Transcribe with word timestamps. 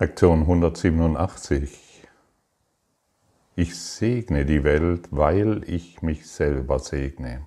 Lektion 0.00 0.40
187. 0.40 2.02
Ich 3.54 3.78
segne 3.78 4.44
die 4.44 4.64
Welt, 4.64 5.06
weil 5.12 5.62
ich 5.70 6.02
mich 6.02 6.26
selber 6.28 6.80
segne. 6.80 7.46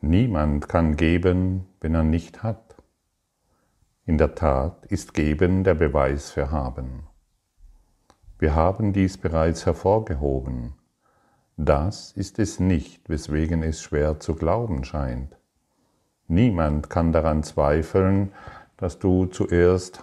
Niemand 0.00 0.68
kann 0.68 0.96
geben, 0.96 1.68
wenn 1.80 1.94
er 1.94 2.02
nicht 2.02 2.42
hat. 2.42 2.74
In 4.04 4.18
der 4.18 4.34
Tat 4.34 4.84
ist 4.86 5.14
Geben 5.14 5.62
der 5.62 5.74
Beweis 5.74 6.32
für 6.32 6.50
Haben. 6.50 7.04
Wir 8.40 8.56
haben 8.56 8.92
dies 8.92 9.16
bereits 9.16 9.66
hervorgehoben. 9.66 10.72
Das 11.56 12.10
ist 12.10 12.40
es 12.40 12.58
nicht, 12.58 13.08
weswegen 13.08 13.62
es 13.62 13.80
schwer 13.80 14.18
zu 14.18 14.34
glauben 14.34 14.82
scheint. 14.82 15.36
Niemand 16.26 16.90
kann 16.90 17.12
daran 17.12 17.44
zweifeln, 17.44 18.32
dass 18.76 18.98
du 18.98 19.26
zuerst 19.26 20.02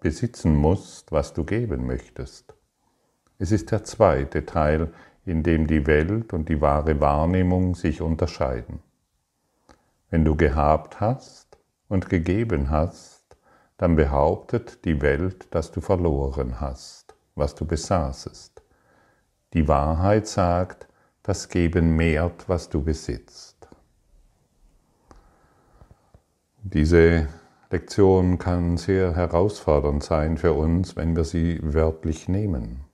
besitzen 0.00 0.56
musst, 0.56 1.12
was 1.12 1.32
du 1.32 1.44
geben 1.44 1.86
möchtest. 1.86 2.54
Es 3.38 3.52
ist 3.52 3.70
der 3.70 3.84
zweite 3.84 4.44
Teil, 4.46 4.92
in 5.24 5.42
dem 5.42 5.66
die 5.66 5.86
Welt 5.86 6.32
und 6.32 6.48
die 6.48 6.60
wahre 6.60 7.00
Wahrnehmung 7.00 7.74
sich 7.74 8.00
unterscheiden. 8.00 8.80
Wenn 10.10 10.24
du 10.24 10.36
gehabt 10.36 11.00
hast 11.00 11.58
und 11.88 12.08
gegeben 12.08 12.70
hast, 12.70 13.36
dann 13.76 13.96
behauptet 13.96 14.84
die 14.84 15.00
Welt, 15.00 15.46
dass 15.50 15.70
du 15.72 15.80
verloren 15.80 16.60
hast, 16.60 17.14
was 17.34 17.54
du 17.54 17.64
besaßest. 17.64 18.62
Die 19.52 19.66
Wahrheit 19.68 20.26
sagt, 20.26 20.88
das 21.22 21.48
Geben 21.48 21.96
mehrt, 21.96 22.48
was 22.48 22.68
du 22.68 22.82
besitzt. 22.82 23.68
Diese 26.62 27.28
Lektion 27.74 28.38
kann 28.38 28.76
sehr 28.76 29.16
herausfordernd 29.16 30.04
sein 30.04 30.38
für 30.38 30.52
uns, 30.52 30.94
wenn 30.94 31.16
wir 31.16 31.24
sie 31.24 31.58
wörtlich 31.60 32.28
nehmen. 32.28 32.84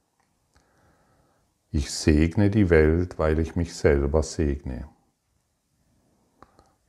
Ich 1.70 1.90
segne 1.90 2.48
die 2.48 2.70
Welt, 2.70 3.18
weil 3.18 3.40
ich 3.40 3.56
mich 3.56 3.74
selber 3.74 4.22
segne. 4.22 4.88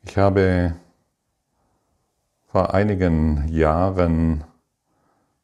Ich 0.04 0.18
habe 0.18 0.76
vor 2.48 2.74
einigen 2.74 3.50
Jahren 3.50 4.46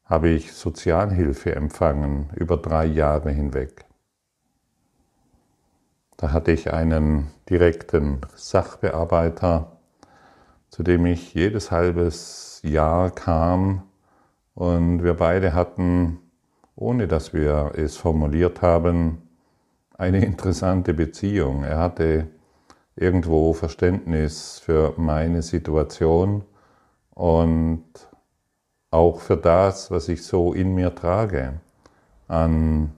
habe 0.05 0.29
ich 0.29 0.53
Sozialhilfe 0.53 1.53
empfangen, 1.53 2.29
über 2.33 2.55
drei 2.55 2.85
Jahre 2.85 3.29
hinweg. 3.29 3.83
Da 6.15 6.31
hatte 6.31 6.53
ich 6.53 6.71
einen 6.71 7.29
direkten 7.49 8.21
Sachbearbeiter, 8.35 9.76
zu 10.77 10.83
dem 10.83 11.07
ich 11.07 11.33
jedes 11.33 11.71
halbes 11.71 12.61
Jahr 12.63 13.09
kam 13.09 13.81
und 14.53 15.03
wir 15.03 15.15
beide 15.15 15.55
hatten, 15.55 16.19
ohne 16.75 17.07
dass 17.07 17.33
wir 17.33 17.71
es 17.73 17.97
formuliert 17.97 18.61
haben, 18.61 19.23
eine 19.97 20.23
interessante 20.23 20.93
Beziehung. 20.93 21.63
Er 21.63 21.79
hatte 21.79 22.27
irgendwo 22.95 23.53
Verständnis 23.53 24.59
für 24.59 24.93
meine 24.97 25.41
Situation 25.41 26.43
und 27.15 27.83
auch 28.91 29.19
für 29.19 29.37
das, 29.37 29.89
was 29.89 30.07
ich 30.09 30.23
so 30.23 30.53
in 30.53 30.75
mir 30.75 30.93
trage, 30.93 31.59
an, 32.27 32.91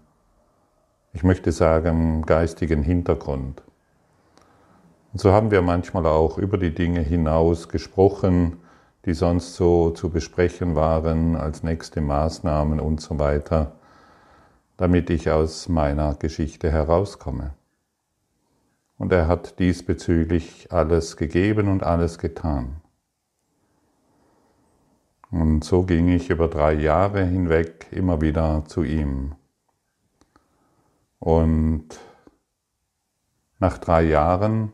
ich 1.14 1.24
möchte 1.24 1.54
sagen, 1.54 2.24
geistigen 2.24 2.84
Hintergrund. 2.84 3.64
Und 5.12 5.20
so 5.20 5.32
haben 5.32 5.52
wir 5.52 5.62
manchmal 5.62 6.06
auch 6.06 6.38
über 6.38 6.58
die 6.58 6.74
Dinge 6.74 7.02
hinaus 7.02 7.70
gesprochen, 7.70 8.58
die 9.06 9.14
sonst 9.14 9.56
so 9.56 9.90
zu 9.92 10.10
besprechen 10.10 10.76
waren 10.76 11.36
als 11.36 11.64
nächste 11.64 12.02
Maßnahmen 12.02 12.80
und 12.80 13.02
so 13.02 13.18
weiter, 13.18 13.74
damit 14.78 15.10
ich 15.10 15.32
aus 15.32 15.68
meiner 15.68 16.16
Geschichte 16.16 16.72
herauskomme. 16.72 17.54
Und 18.98 19.12
er 19.14 19.28
hat 19.28 19.60
diesbezüglich 19.60 20.72
alles 20.72 21.18
gegeben 21.18 21.70
und 21.70 21.84
alles 21.84 22.20
getan. 22.20 22.82
Und 25.32 25.64
so 25.64 25.84
ging 25.84 26.10
ich 26.10 26.30
über 26.30 26.48
drei 26.48 26.74
Jahre 26.74 27.24
hinweg 27.24 27.88
immer 27.92 28.20
wieder 28.22 28.64
zu 28.66 28.84
ihm. 28.84 29.36
Und 31.20 32.00
nach 33.60 33.78
drei 33.78 34.04
Jahren 34.04 34.74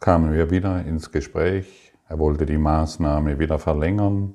kamen 0.00 0.32
wir 0.32 0.50
wieder 0.50 0.84
ins 0.84 1.10
Gespräch. 1.10 1.92
Er 2.08 2.18
wollte 2.18 2.46
die 2.46 2.58
Maßnahme 2.58 3.38
wieder 3.38 3.58
verlängern 3.58 4.34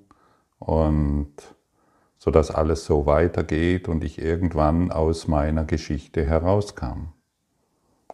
und 0.59 1.33
so 2.17 2.31
dass 2.31 2.51
alles 2.51 2.85
so 2.85 3.05
weitergeht 3.05 3.89
und 3.89 4.03
ich 4.03 4.17
irgendwann 4.17 4.91
aus 4.91 5.27
meiner 5.27 5.65
Geschichte 5.65 6.25
herauskam, 6.25 7.09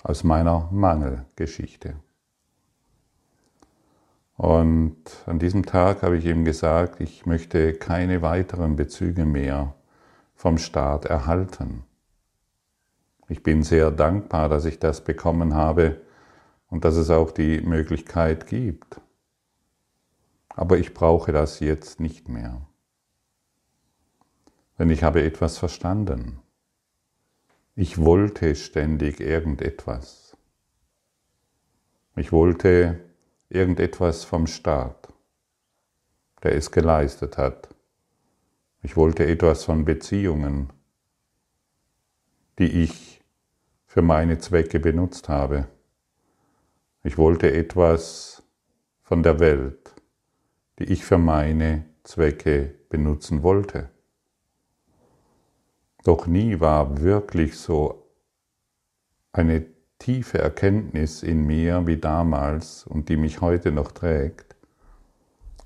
aus 0.01 0.23
meiner 0.23 0.67
Mangelgeschichte. 0.71 1.95
Und 4.35 4.95
an 5.27 5.37
diesem 5.37 5.65
Tag 5.65 6.01
habe 6.01 6.17
ich 6.17 6.25
ihm 6.25 6.45
gesagt, 6.45 7.01
ich 7.01 7.25
möchte 7.25 7.73
keine 7.73 8.21
weiteren 8.21 8.77
Bezüge 8.77 9.25
mehr 9.25 9.75
vom 10.33 10.57
Staat 10.57 11.05
erhalten. 11.05 11.83
Ich 13.27 13.43
bin 13.43 13.61
sehr 13.61 13.91
dankbar, 13.91 14.49
dass 14.49 14.65
ich 14.65 14.79
das 14.79 15.03
bekommen 15.03 15.53
habe, 15.53 16.01
und 16.69 16.85
dass 16.85 16.95
es 16.95 17.09
auch 17.09 17.31
die 17.31 17.61
Möglichkeit 17.61 18.47
gibt. 18.47 19.01
Aber 20.49 20.77
ich 20.77 20.93
brauche 20.93 21.31
das 21.31 21.59
jetzt 21.59 21.99
nicht 21.99 22.29
mehr. 22.29 22.65
Denn 24.77 24.89
ich 24.89 25.03
habe 25.03 25.23
etwas 25.23 25.57
verstanden. 25.57 26.39
Ich 27.75 27.97
wollte 27.97 28.55
ständig 28.55 29.19
irgendetwas. 29.19 30.37
Ich 32.15 32.31
wollte 32.31 32.99
irgendetwas 33.49 34.25
vom 34.25 34.47
Staat, 34.47 35.13
der 36.43 36.55
es 36.55 36.71
geleistet 36.71 37.37
hat. 37.37 37.69
Ich 38.81 38.95
wollte 38.95 39.25
etwas 39.25 39.63
von 39.63 39.85
Beziehungen, 39.85 40.71
die 42.57 42.83
ich 42.83 43.21
für 43.85 44.01
meine 44.01 44.37
Zwecke 44.39 44.79
benutzt 44.79 45.29
habe. 45.29 45.67
Ich 47.03 47.17
wollte 47.17 47.51
etwas 47.51 48.43
von 49.03 49.23
der 49.23 49.39
Welt, 49.39 49.93
die 50.79 50.85
ich 50.85 51.05
für 51.05 51.17
meine 51.17 51.85
Zwecke 52.03 52.75
benutzen 52.89 53.41
wollte. 53.41 53.89
Doch 56.03 56.27
nie 56.27 56.59
war 56.59 57.01
wirklich 57.01 57.57
so 57.57 58.05
eine 59.31 59.65
tiefe 59.97 60.39
Erkenntnis 60.39 61.23
in 61.23 61.45
mir 61.45 61.87
wie 61.87 61.97
damals 61.97 62.85
und 62.85 63.09
die 63.09 63.17
mich 63.17 63.41
heute 63.41 63.71
noch 63.71 63.91
trägt. 63.91 64.55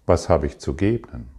Was 0.06 0.30
habe 0.30 0.48
ich 0.48 0.60
zu 0.60 0.76
geben? 0.76 1.30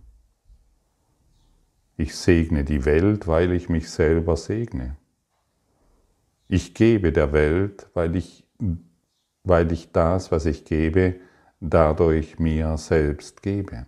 Ich 1.97 2.17
segne 2.17 2.65
die 2.65 2.85
Welt, 2.85 3.27
weil 3.29 3.53
ich 3.53 3.69
mich 3.69 3.91
selber 3.91 4.37
segne. 4.37 4.97
Ich 6.49 6.75
gebe 6.75 7.13
der 7.13 7.33
Welt, 7.33 7.89
weil 7.95 8.17
ich 8.17 8.45
weil 9.45 9.71
ich 9.73 9.93
das, 9.93 10.33
was 10.33 10.47
ich 10.47 10.65
gebe, 10.65 11.17
dadurch 11.61 12.39
mir 12.39 12.77
selbst 12.79 13.43
gebe. 13.43 13.87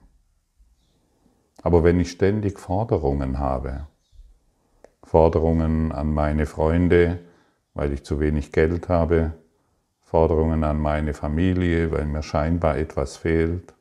Aber 1.63 1.83
wenn 1.83 1.99
ich 1.99 2.11
ständig 2.11 2.59
Forderungen 2.59 3.39
habe, 3.39 3.87
Forderungen 5.03 5.93
an 5.93 6.13
meine 6.13 6.47
Freunde, 6.47 7.21
weil 7.75 7.93
ich 7.93 8.05
zu 8.05 8.21
wenig 8.21 8.53
Geld 8.53 8.89
habe, 8.89 9.33
Forderungen 10.01 10.63
an 10.63 10.79
meine 10.79 11.15
Familie, 11.15 11.91
weil 11.91 12.05
mir 12.05 12.23
scheinbar 12.23 12.77
etwas 12.77 13.17
fehlt, 13.17 13.75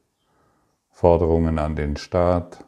Forderungen 0.89 1.59
an 1.59 1.75
den 1.75 1.97
Staat, 1.97 2.65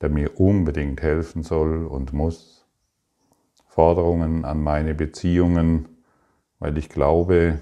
der 0.00 0.10
mir 0.10 0.38
unbedingt 0.38 1.00
helfen 1.02 1.42
soll 1.42 1.86
und 1.86 2.12
muss, 2.12 2.66
Forderungen 3.66 4.44
an 4.44 4.62
meine 4.62 4.94
Beziehungen, 4.94 5.88
weil 6.58 6.78
ich 6.78 6.88
glaube, 6.88 7.60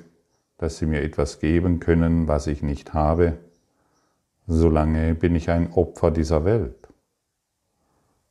dass 0.62 0.79
sie 0.79 0.87
mir 0.87 1.03
etwas 1.03 1.41
geben 1.41 1.81
können, 1.81 2.29
was 2.29 2.47
ich 2.47 2.62
nicht 2.62 2.94
habe, 2.94 3.37
solange 4.47 5.17
bin 5.17 5.35
ich 5.35 5.50
ein 5.50 5.73
Opfer 5.73 6.12
dieser 6.12 6.44
Welt. 6.44 6.88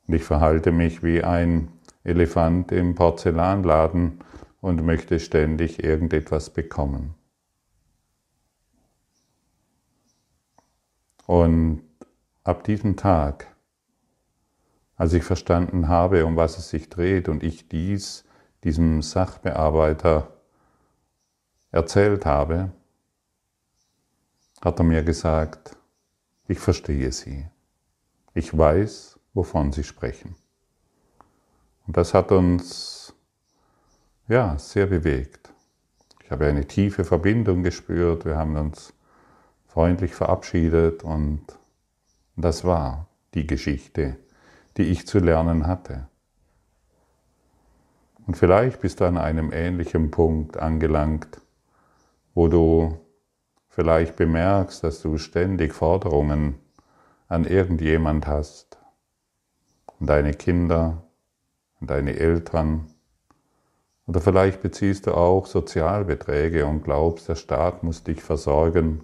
Und 0.08 0.14
ich 0.14 0.24
verhalte 0.24 0.72
mich 0.72 1.04
wie 1.04 1.26
ein 1.26 1.74
Elefant 2.06 2.72
im 2.72 2.96
Porzellanladen 2.96 4.24
und 4.62 4.86
möchte 4.86 5.20
ständig 5.20 5.84
irgendetwas 5.84 6.52
bekommen. 6.52 7.16
Und 11.26 11.82
ab 12.46 12.64
diesem 12.64 12.96
Tag, 12.96 13.54
als 14.96 15.12
ich 15.12 15.24
verstanden 15.24 15.90
habe, 15.90 16.26
um 16.26 16.38
was 16.38 16.58
es 16.58 16.70
sich 16.70 16.88
dreht 16.88 17.28
und 17.28 17.44
ich 17.44 17.68
dies 17.68 18.24
diesem 18.64 19.02
Sachbearbeiter 19.02 20.41
erzählt 21.72 22.26
habe, 22.26 22.72
hat 24.62 24.80
er 24.80 24.84
mir 24.84 25.04
gesagt, 25.04 25.78
Ich 26.48 26.60
verstehe 26.60 27.12
sie. 27.14 27.48
Ich 28.34 28.58
weiß, 28.58 29.20
wovon 29.34 29.72
sie 29.72 29.86
sprechen. 29.86 30.36
Und 31.88 31.96
das 31.96 32.14
hat 32.14 32.32
uns 32.32 33.14
ja 34.28 34.58
sehr 34.58 34.88
bewegt. 34.88 35.54
Ich 36.24 36.32
habe 36.32 36.48
eine 36.48 36.66
tiefe 36.66 37.06
Verbindung 37.06 37.64
gespürt. 37.64 38.26
Wir 38.26 38.38
haben 38.38 38.58
uns 38.58 38.94
freundlich 39.68 40.14
verabschiedet 40.14 41.04
und 41.04 41.46
das 42.36 42.66
war 42.66 43.08
die 43.34 43.48
Geschichte, 43.48 44.18
die 44.78 44.84
ich 44.84 45.08
zu 45.08 45.20
lernen 45.20 45.68
hatte. 45.68 46.08
Und 48.28 48.36
vielleicht 48.36 48.82
bist 48.82 49.00
du 49.00 49.06
an 49.06 49.18
einem 49.18 49.52
ähnlichen 49.52 50.12
Punkt 50.12 50.58
angelangt, 50.58 51.42
wo 52.34 52.48
du 52.48 52.98
vielleicht 53.68 54.16
bemerkst, 54.16 54.84
dass 54.84 55.02
du 55.02 55.18
ständig 55.18 55.74
Forderungen 55.74 56.56
an 57.28 57.46
irgendjemand 57.46 58.28
hast, 58.28 58.78
an 60.00 60.08
deine 60.08 60.34
Kinder, 60.34 61.04
an 61.80 61.88
deine 61.88 62.16
Eltern, 62.18 62.88
oder 64.08 64.20
vielleicht 64.20 64.62
beziehst 64.62 65.08
du 65.08 65.14
auch 65.14 65.46
Sozialbeträge 65.46 66.66
und 66.66 66.84
glaubst, 66.84 67.30
der 67.30 67.36
Staat 67.36 67.84
muss 67.84 68.04
dich 68.04 68.22
versorgen. 68.22 69.04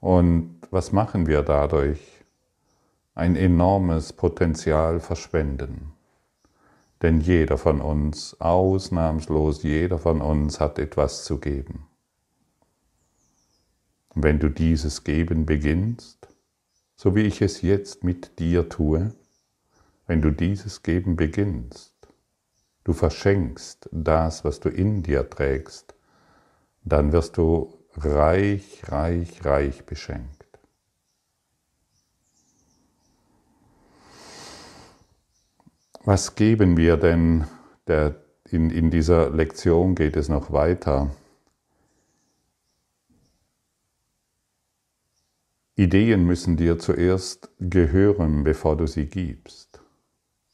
Und 0.00 0.60
was 0.70 0.90
machen 0.90 1.26
wir 1.26 1.42
dadurch? 1.42 2.24
Ein 3.14 3.36
enormes 3.36 4.12
Potenzial 4.12 5.00
verschwenden. 5.00 5.95
Denn 7.02 7.20
jeder 7.20 7.58
von 7.58 7.80
uns, 7.80 8.40
ausnahmslos 8.40 9.62
jeder 9.62 9.98
von 9.98 10.20
uns 10.20 10.60
hat 10.60 10.78
etwas 10.78 11.24
zu 11.24 11.38
geben. 11.38 11.86
Und 14.14 14.22
wenn 14.22 14.38
du 14.38 14.48
dieses 14.48 15.04
Geben 15.04 15.44
beginnst, 15.44 16.28
so 16.94 17.14
wie 17.14 17.22
ich 17.22 17.42
es 17.42 17.60
jetzt 17.60 18.02
mit 18.02 18.38
dir 18.38 18.68
tue, 18.68 19.14
wenn 20.06 20.22
du 20.22 20.30
dieses 20.30 20.82
Geben 20.82 21.16
beginnst, 21.16 21.94
du 22.84 22.92
verschenkst 22.92 23.90
das, 23.92 24.44
was 24.44 24.60
du 24.60 24.70
in 24.70 25.02
dir 25.02 25.28
trägst, 25.28 25.94
dann 26.84 27.12
wirst 27.12 27.36
du 27.36 27.74
reich, 27.96 28.82
reich, 28.88 29.44
reich 29.44 29.84
beschenkt. 29.84 30.35
Was 36.06 36.36
geben 36.36 36.76
wir 36.76 36.96
denn? 36.98 37.46
Der, 37.88 38.14
in, 38.48 38.70
in 38.70 38.92
dieser 38.92 39.28
Lektion 39.28 39.96
geht 39.96 40.16
es 40.16 40.28
noch 40.28 40.52
weiter. 40.52 41.10
Ideen 45.74 46.24
müssen 46.24 46.56
dir 46.56 46.78
zuerst 46.78 47.50
gehören, 47.58 48.44
bevor 48.44 48.76
du 48.76 48.86
sie 48.86 49.06
gibst. 49.06 49.82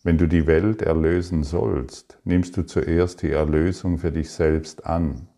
Wenn 0.02 0.16
du 0.16 0.26
die 0.26 0.46
Welt 0.46 0.80
erlösen 0.80 1.42
sollst, 1.44 2.18
nimmst 2.24 2.56
du 2.56 2.62
zuerst 2.62 3.20
die 3.20 3.32
Erlösung 3.32 3.98
für 3.98 4.10
dich 4.10 4.30
selbst 4.30 4.86
an. 4.86 5.28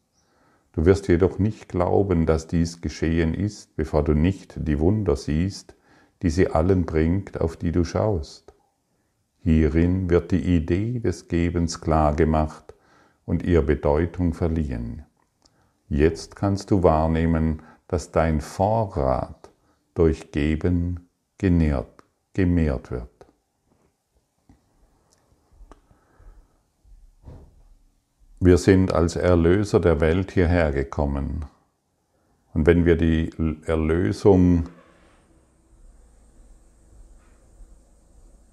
Du 0.75 0.85
wirst 0.85 1.09
jedoch 1.09 1.41
nicht 1.41 1.69
glauben, 1.69 2.25
dass 2.25 2.47
dies 2.47 2.81
geschehen 2.81 3.35
ist, 3.35 3.75
bevor 3.75 4.05
du 4.05 4.15
nicht 4.15 4.55
die 4.59 4.79
Wunder 4.79 5.17
siehst, 5.17 5.75
die 6.23 6.31
sie 6.31 6.47
allen 6.47 6.87
bringt, 6.87 7.41
auf 7.41 7.57
die 7.57 7.73
du 7.73 7.83
schaust. 7.83 8.54
Hierin 9.45 10.09
wird 10.09 10.31
die 10.31 10.57
Idee 10.57 11.01
des 11.01 11.29
Gebens 11.29 11.83
klar 11.83 12.17
gemacht 12.17 12.73
und 13.27 13.43
ihr 13.43 13.61
Bedeutung 13.61 14.33
verliehen. 14.33 15.05
Jetzt 15.91 16.35
kannst 16.35 16.71
du 16.71 16.83
wahrnehmen, 16.83 17.61
dass 17.87 18.11
dein 18.11 18.41
Vorrat 18.41 19.51
durch 19.93 20.33
Geben 20.33 21.11
genährt, 21.37 22.05
gemehrt 22.33 22.91
wird. 22.91 23.11
Wir 28.41 28.57
sind 28.57 28.95
als 28.95 29.15
Erlöser 29.17 29.79
der 29.79 30.01
Welt 30.01 30.33
hierher 30.33 30.73
gekommen. 30.73 31.45
Und 32.55 32.67
wenn 32.67 32.87
wir 32.87 32.97
die 32.97 33.31
Erlösung 33.67 34.71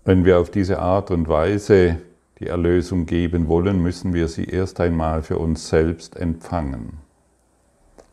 Wenn 0.03 0.25
wir 0.25 0.39
auf 0.39 0.50
diese 0.50 0.80
Art 0.80 1.12
und 1.12 1.27
Weise 1.27 1.98
die 2.39 2.48
Erlösung 2.48 3.06
geben 3.06 3.48
wollen, 3.48 3.83
müssen 3.83 4.13
wir 4.15 4.27
sie 4.27 4.45
erst 4.45 4.80
einmal 4.80 5.21
für 5.21 5.38
uns 5.38 5.69
selbst 5.69 6.15
empfangen. 6.15 6.98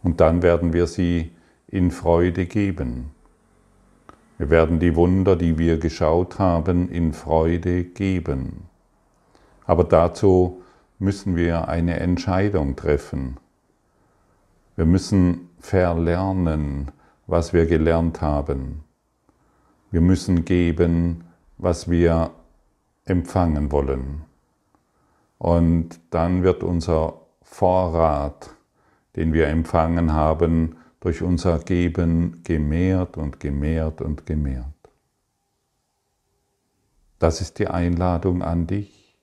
Und 0.03 0.21
dann 0.21 0.43
werden 0.43 0.75
wir 0.75 0.87
sie 0.87 1.33
in 1.67 1.91
Freude 1.91 2.45
geben. 2.45 3.11
Wir 4.37 4.51
werden 4.51 4.81
die 4.81 4.97
Wunder, 4.97 5.35
die 5.35 5.59
wir 5.59 5.79
geschaut 5.79 6.39
haben, 6.39 6.91
in 6.91 7.15
Freude 7.15 7.85
geben. 7.85 8.69
Aber 9.65 9.85
dazu 9.85 10.63
müssen 10.99 11.37
wir 11.37 11.69
eine 11.69 11.99
Entscheidung 12.01 12.77
treffen. 12.77 13.39
Wir 14.77 14.85
müssen 14.85 15.49
verlernen, 15.59 16.91
was 17.27 17.55
wir 17.55 17.65
gelernt 17.65 18.21
haben. 18.21 18.85
Wir 19.91 20.03
müssen 20.03 20.45
geben, 20.45 21.25
was 21.59 21.91
wir 21.91 22.31
empfangen 23.05 23.71
wollen. 23.73 24.23
Und 25.39 26.01
dann 26.11 26.43
wird 26.43 26.63
unser 26.63 27.21
Vorrat, 27.43 28.51
den 29.17 29.33
wir 29.33 29.49
empfangen 29.49 30.13
haben, 30.13 30.77
durch 31.01 31.23
unser 31.23 31.59
Geben 31.61 32.43
gemehrt 32.43 33.17
und 33.17 33.41
gemehrt 33.41 34.01
und 34.01 34.27
gemehrt. 34.27 34.65
Das 37.19 37.41
ist 37.41 37.59
die 37.59 37.69
Einladung 37.69 38.43
an 38.43 38.67
dich. 38.67 39.17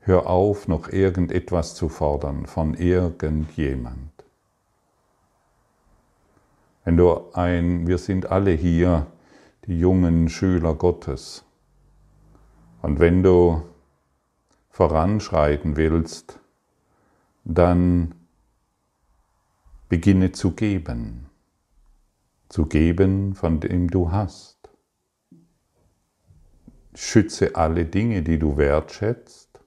Hör 0.00 0.26
auf, 0.28 0.68
noch 0.68 0.88
irgendetwas 0.88 1.74
zu 1.74 1.88
fordern 1.88 2.46
von 2.46 2.74
irgendjemand. 2.74 4.12
Wenn 6.84 6.96
du 6.96 7.32
ein, 7.32 7.88
wir 7.88 7.98
sind 7.98 8.30
alle 8.30 8.52
hier 8.52 9.08
die 9.66 9.78
jungen 9.78 10.28
Schüler 10.28 10.74
Gottes, 10.74 11.45
und 12.82 13.00
wenn 13.00 13.22
du 13.22 13.62
voranschreiten 14.70 15.76
willst, 15.76 16.38
dann 17.44 18.14
beginne 19.88 20.32
zu 20.32 20.52
geben, 20.52 21.26
zu 22.48 22.66
geben, 22.66 23.34
von 23.34 23.60
dem 23.60 23.88
du 23.88 24.10
hast. 24.10 24.56
Schütze 26.94 27.56
alle 27.56 27.84
Dinge, 27.84 28.22
die 28.22 28.38
du 28.38 28.56
wertschätzt, 28.56 29.60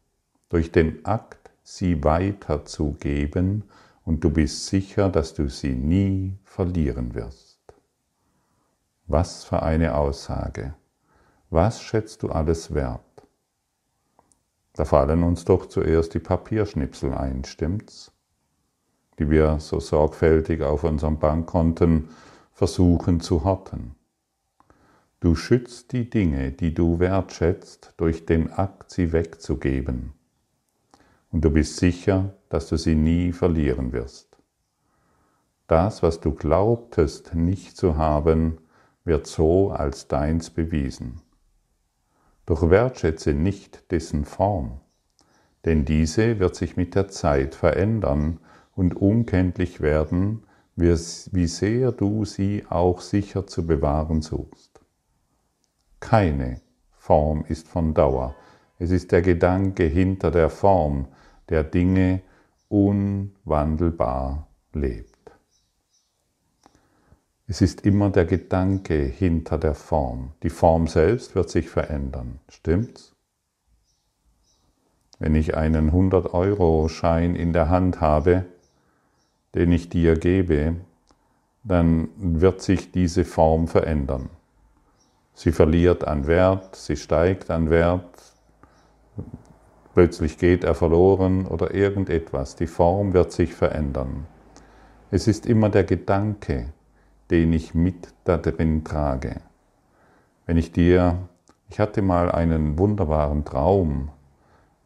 durch 0.50 0.72
den 0.72 1.06
Akt, 1.06 1.52
sie 1.64 2.04
weiterzugeben, 2.04 3.64
und 4.04 4.24
du 4.24 4.32
bist 4.32 4.66
sicher, 4.66 5.10
dass 5.10 5.36
du 5.36 5.50
sie 5.50 5.76
nie 5.76 6.36
verlieren 6.44 7.14
wirst. 7.14 7.60
Was 9.06 9.44
für 9.44 9.62
eine 9.62 9.96
Aussage. 9.96 10.74
Was 11.52 11.82
schätzt 11.82 12.24
du 12.24 12.30
alles 12.30 12.74
wert? 12.74 13.09
Da 14.80 14.86
fallen 14.86 15.24
uns 15.24 15.44
doch 15.44 15.66
zuerst 15.66 16.14
die 16.14 16.20
Papierschnipsel 16.20 17.14
ein, 17.14 17.44
stimmt's? 17.44 18.14
Die 19.20 19.30
wir 19.30 19.60
so 19.60 19.82
sorgfältig 19.82 20.62
auf 20.62 20.86
unseren 20.86 21.20
Bankkonten 21.20 22.08
versuchen 22.54 23.20
zu 23.20 23.44
horten. 23.44 23.96
Du 25.20 25.36
schützt 25.36 25.92
die 25.92 26.10
Dinge, 26.10 26.54
die 26.54 26.74
du 26.74 26.98
wertschätzt, 26.98 27.94
durch 27.98 28.26
den 28.26 28.54
Akt, 28.54 28.90
sie 28.90 29.12
wegzugeben. 29.12 30.14
Und 31.30 31.44
du 31.44 31.50
bist 31.50 31.76
sicher, 31.76 32.36
dass 32.48 32.70
du 32.70 32.78
sie 32.78 32.96
nie 32.96 33.34
verlieren 33.34 33.92
wirst. 33.92 34.38
Das, 35.68 36.04
was 36.04 36.22
du 36.22 36.34
glaubtest 36.34 37.36
nicht 37.36 37.76
zu 37.76 37.98
haben, 37.98 38.60
wird 39.04 39.28
so 39.28 39.72
als 39.72 40.08
deins 40.08 40.50
bewiesen. 40.50 41.20
Doch 42.50 42.72
wertschätze 42.72 43.36
nicht 43.36 43.92
dessen 43.92 44.26
Form, 44.26 44.80
denn 45.66 45.86
diese 45.86 46.40
wird 46.40 46.56
sich 46.56 46.78
mit 46.78 46.96
der 46.96 47.08
Zeit 47.08 47.54
verändern 47.54 48.40
und 48.76 48.96
unkenntlich 48.96 49.82
werden, 49.82 50.42
wie 50.76 51.46
sehr 51.46 51.92
du 51.92 52.26
sie 52.26 52.66
auch 52.68 53.02
sicher 53.02 53.46
zu 53.46 53.68
bewahren 53.68 54.24
suchst. 54.24 54.82
Keine 56.00 56.60
Form 56.98 57.46
ist 57.48 57.68
von 57.68 57.94
Dauer. 57.94 58.34
Es 58.80 58.90
ist 58.90 59.12
der 59.12 59.22
Gedanke 59.22 59.84
hinter 59.84 60.32
der 60.32 60.50
Form, 60.50 61.08
der 61.50 61.64
Dinge 61.64 62.24
unwandelbar 62.68 64.48
lebt. 64.74 65.19
Es 67.52 67.62
ist 67.62 67.84
immer 67.84 68.12
der 68.12 68.26
Gedanke 68.26 68.94
hinter 68.94 69.58
der 69.58 69.74
Form. 69.74 70.34
Die 70.44 70.52
Form 70.52 70.86
selbst 70.86 71.34
wird 71.34 71.50
sich 71.50 71.68
verändern. 71.68 72.40
Stimmt's? 72.48 73.16
Wenn 75.18 75.34
ich 75.34 75.58
einen 75.58 75.90
100-Euro-Schein 75.90 77.36
in 77.36 77.52
der 77.52 77.70
Hand 77.70 78.02
habe, 78.02 78.46
den 79.56 79.72
ich 79.72 79.90
dir 79.90 80.14
gebe, 80.16 80.76
dann 81.64 82.10
wird 82.18 82.62
sich 82.62 82.92
diese 82.92 83.26
Form 83.26 83.68
verändern. 83.68 84.30
Sie 85.34 85.52
verliert 85.52 86.08
an 86.08 86.28
Wert, 86.28 86.76
sie 86.76 86.98
steigt 86.98 87.50
an 87.50 87.72
Wert, 87.72 88.32
plötzlich 89.96 90.38
geht 90.38 90.64
er 90.64 90.76
verloren 90.76 91.48
oder 91.48 91.74
irgendetwas. 91.74 92.56
Die 92.56 92.68
Form 92.68 93.14
wird 93.14 93.32
sich 93.32 93.56
verändern. 93.56 94.28
Es 95.10 95.28
ist 95.28 95.48
immer 95.48 95.70
der 95.70 95.84
Gedanke, 95.84 96.74
den 97.30 97.54
ich 97.54 97.74
mit 97.74 98.14
da 98.24 98.38
drin 98.38 98.84
trage. 98.84 99.42
Wenn 100.46 100.58
ich 100.58 100.72
dir, 100.72 101.30
ich 101.70 101.80
hatte 101.80 102.02
mal 102.02 102.32
einen 102.32 102.78
wunderbaren 102.78 103.46
Traum, 103.46 104.10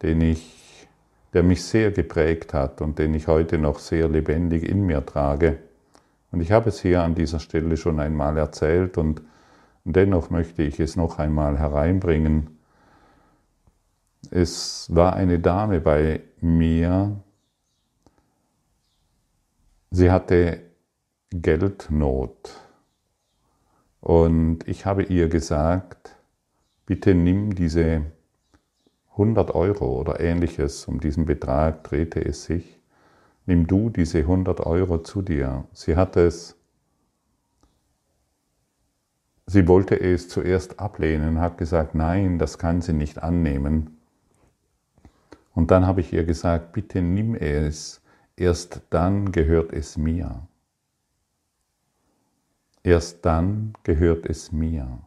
den 0.01 0.21
ich, 0.21 0.88
der 1.33 1.43
mich 1.43 1.63
sehr 1.63 1.91
geprägt 1.91 2.53
hat 2.53 2.81
und 2.81 3.00
den 3.00 3.13
ich 3.13 3.27
heute 3.27 3.57
noch 3.57 3.79
sehr 3.79 4.09
lebendig 4.09 4.67
in 4.67 4.85
mir 4.85 5.05
trage. 5.05 5.59
Und 6.31 6.41
ich 6.41 6.51
habe 6.51 6.69
es 6.69 6.81
hier 6.81 7.01
an 7.01 7.15
dieser 7.15 7.39
Stelle 7.39 7.77
schon 7.77 8.00
einmal 8.00 8.38
erzählt 8.38 8.97
und 8.97 9.21
dennoch 9.85 10.29
möchte 10.29 10.63
ich 10.63 10.79
es 10.79 10.95
noch 10.95 11.19
einmal 11.19 11.57
hereinbringen. 11.57 12.57
Es 14.31 14.93
war 14.93 15.13
eine 15.13 15.39
Dame 15.39 15.79
bei 15.79 16.21
mir, 16.41 17.21
sie 19.91 20.12
hatte 20.12 20.62
Geldnot. 21.41 22.61
Und 24.01 24.67
ich 24.67 24.85
habe 24.85 25.01
ihr 25.01 25.29
gesagt, 25.29 26.15
bitte 26.85 27.15
nimm 27.15 27.55
diese 27.55 28.03
100 29.13 29.55
Euro 29.55 29.99
oder 29.99 30.19
ähnliches, 30.19 30.85
um 30.87 30.99
diesen 30.99 31.25
Betrag 31.25 31.83
drehte 31.85 32.23
es 32.23 32.43
sich, 32.43 32.79
nimm 33.47 33.65
du 33.65 33.89
diese 33.89 34.19
100 34.19 34.59
Euro 34.59 34.99
zu 34.99 35.23
dir. 35.23 35.65
Sie 35.73 35.95
hat 35.95 36.17
es, 36.17 36.55
sie 39.47 39.67
wollte 39.67 39.99
es 39.99 40.29
zuerst 40.29 40.79
ablehnen, 40.79 41.39
hat 41.39 41.57
gesagt, 41.57 41.95
nein, 41.95 42.37
das 42.37 42.59
kann 42.59 42.81
sie 42.81 42.93
nicht 42.93 43.23
annehmen. 43.23 43.97
Und 45.55 45.71
dann 45.71 45.87
habe 45.87 46.01
ich 46.01 46.13
ihr 46.13 46.25
gesagt, 46.25 46.73
bitte 46.73 47.01
nimm 47.01 47.33
es, 47.33 48.01
erst 48.35 48.81
dann 48.91 49.31
gehört 49.31 49.73
es 49.73 49.97
mir. 49.97 50.47
Erst 52.83 53.25
dann 53.25 53.73
gehört 53.83 54.25
es 54.25 54.51
mir. 54.51 54.99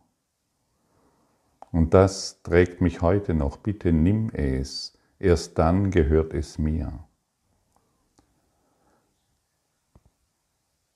Und 1.73 1.93
das 1.93 2.43
trägt 2.43 2.81
mich 2.81 3.03
heute 3.03 3.35
noch. 3.35 3.59
Bitte 3.59 3.93
nimm 3.93 4.31
es. 4.31 4.99
Erst 5.19 5.59
dann 5.59 5.91
gehört 5.91 6.33
es 6.33 6.59
mir. 6.59 7.05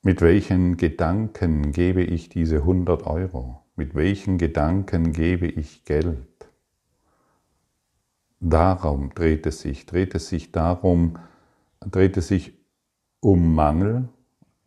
Mit 0.02 0.22
welchen 0.22 0.78
Gedanken 0.78 1.72
gebe 1.72 2.02
ich 2.02 2.30
diese 2.30 2.56
100 2.56 3.06
Euro? 3.06 3.62
Mit 3.76 3.94
welchen 3.94 4.38
Gedanken 4.38 5.12
gebe 5.12 5.46
ich 5.46 5.84
Geld? 5.84 6.48
Darum 8.40 9.12
dreht 9.14 9.44
es 9.44 9.60
sich, 9.60 9.84
dreht 9.84 10.14
es 10.14 10.30
sich 10.30 10.50
darum, 10.50 11.18
dreht 11.80 12.16
es 12.16 12.28
sich 12.28 12.58
um 13.20 13.54
Mangel, 13.54 14.08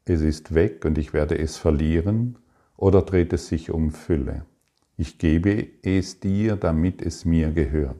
es 0.05 0.21
ist 0.21 0.53
weg 0.53 0.85
und 0.85 0.97
ich 0.97 1.13
werde 1.13 1.37
es 1.37 1.57
verlieren, 1.57 2.37
oder 2.75 3.01
dreht 3.01 3.33
es 3.33 3.47
sich 3.47 3.71
um 3.71 3.91
Fülle? 3.91 4.45
Ich 4.97 5.17
gebe 5.17 5.67
es 5.81 6.19
dir, 6.19 6.55
damit 6.55 7.01
es 7.01 7.25
mir 7.25 7.51
gehört. 7.51 7.97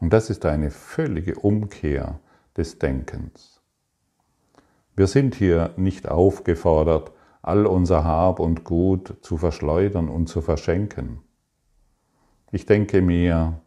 Und 0.00 0.12
das 0.12 0.30
ist 0.30 0.44
eine 0.46 0.70
völlige 0.70 1.34
Umkehr 1.36 2.20
des 2.56 2.78
Denkens. 2.78 3.62
Wir 4.94 5.06
sind 5.06 5.34
hier 5.34 5.72
nicht 5.76 6.08
aufgefordert, 6.08 7.12
all 7.42 7.66
unser 7.66 8.04
Hab 8.04 8.40
und 8.40 8.64
Gut 8.64 9.16
zu 9.22 9.36
verschleudern 9.36 10.08
und 10.08 10.28
zu 10.28 10.40
verschenken. 10.40 11.20
Ich 12.50 12.66
denke 12.66 13.00
mir, 13.02 13.60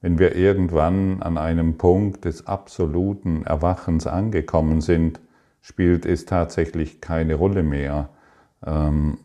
wenn 0.00 0.18
wir 0.18 0.36
irgendwann 0.36 1.22
an 1.22 1.38
einem 1.38 1.78
Punkt 1.78 2.24
des 2.24 2.46
absoluten 2.46 3.44
Erwachens 3.44 4.06
angekommen 4.06 4.80
sind, 4.80 5.20
spielt 5.60 6.06
es 6.06 6.26
tatsächlich 6.26 7.00
keine 7.00 7.34
Rolle 7.34 7.62
mehr, 7.62 8.10
ähm, 8.64 9.18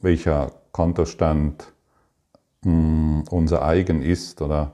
welcher 0.00 0.52
Kontostand 0.72 1.72
mh, 2.64 2.72
hm, 2.72 3.24
unser 3.30 3.64
eigen 3.64 4.02
ist 4.02 4.42
oder 4.42 4.72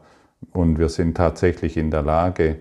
und 0.50 0.78
wir 0.78 0.88
sind 0.88 1.16
tatsächlich 1.16 1.76
in 1.76 1.90
der 1.90 2.02
Lage, 2.02 2.60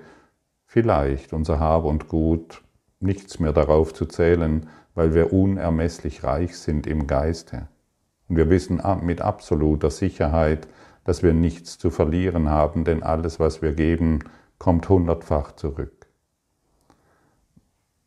vielleicht 0.66 1.34
unser 1.34 1.60
Hab 1.60 1.84
und 1.84 2.08
Gut 2.08 2.62
nichts 3.00 3.40
mehr 3.40 3.54
darauf 3.54 3.94
zu 3.94 4.06
zählen, 4.06 4.68
weil 4.94 5.14
wir 5.14 5.34
unermesslich 5.34 6.24
reich 6.24 6.58
sind 6.58 6.86
im 6.86 7.08
Geiste. 7.08 7.68
Und 8.30 8.38
wir 8.38 8.50
wissen 8.50 8.82
mit 9.02 9.22
absoluter 9.22 9.90
Sicherheit, 9.90 10.68
dass 11.04 11.24
wir 11.24 11.34
nichts 11.34 11.78
zu 11.78 11.90
verlieren 11.90 12.50
haben, 12.50 12.84
denn 12.84 13.04
alles, 13.04 13.40
was 13.40 13.62
wir 13.62 13.74
geben, 13.74 14.20
kommt 14.60 14.88
hundertfach 14.90 15.56
zurück. 15.56 16.08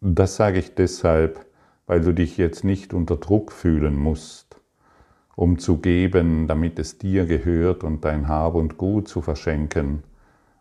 Das 0.01 0.37
sage 0.37 0.59
ich 0.59 0.75
deshalb, 0.75 1.47
weil 1.87 2.01
du 2.01 2.13
dich 2.13 2.37
jetzt 2.37 2.65
nicht 2.65 2.95
unter 2.95 3.17
Druck 3.17 3.53
fühlen 3.53 3.97
musst, 3.97 4.61
um 5.37 5.59
zu 5.59 5.79
geben, 5.79 6.47
damit 6.47 6.79
es 6.79 6.99
dir 6.99 7.27
gehört 7.27 7.85
und 7.85 8.05
dein 8.05 8.29
Hab 8.29 8.55
und 8.55 8.79
Gut 8.79 9.09
zu 9.09 9.23
verschenken, 9.23 10.03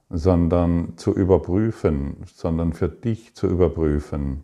sondern 0.10 0.98
zu 0.98 1.14
überprüfen, 1.14 2.18
sondern 2.26 2.74
für 2.74 2.90
dich 2.90 3.36
zu 3.36 3.48
überprüfen, 3.48 4.44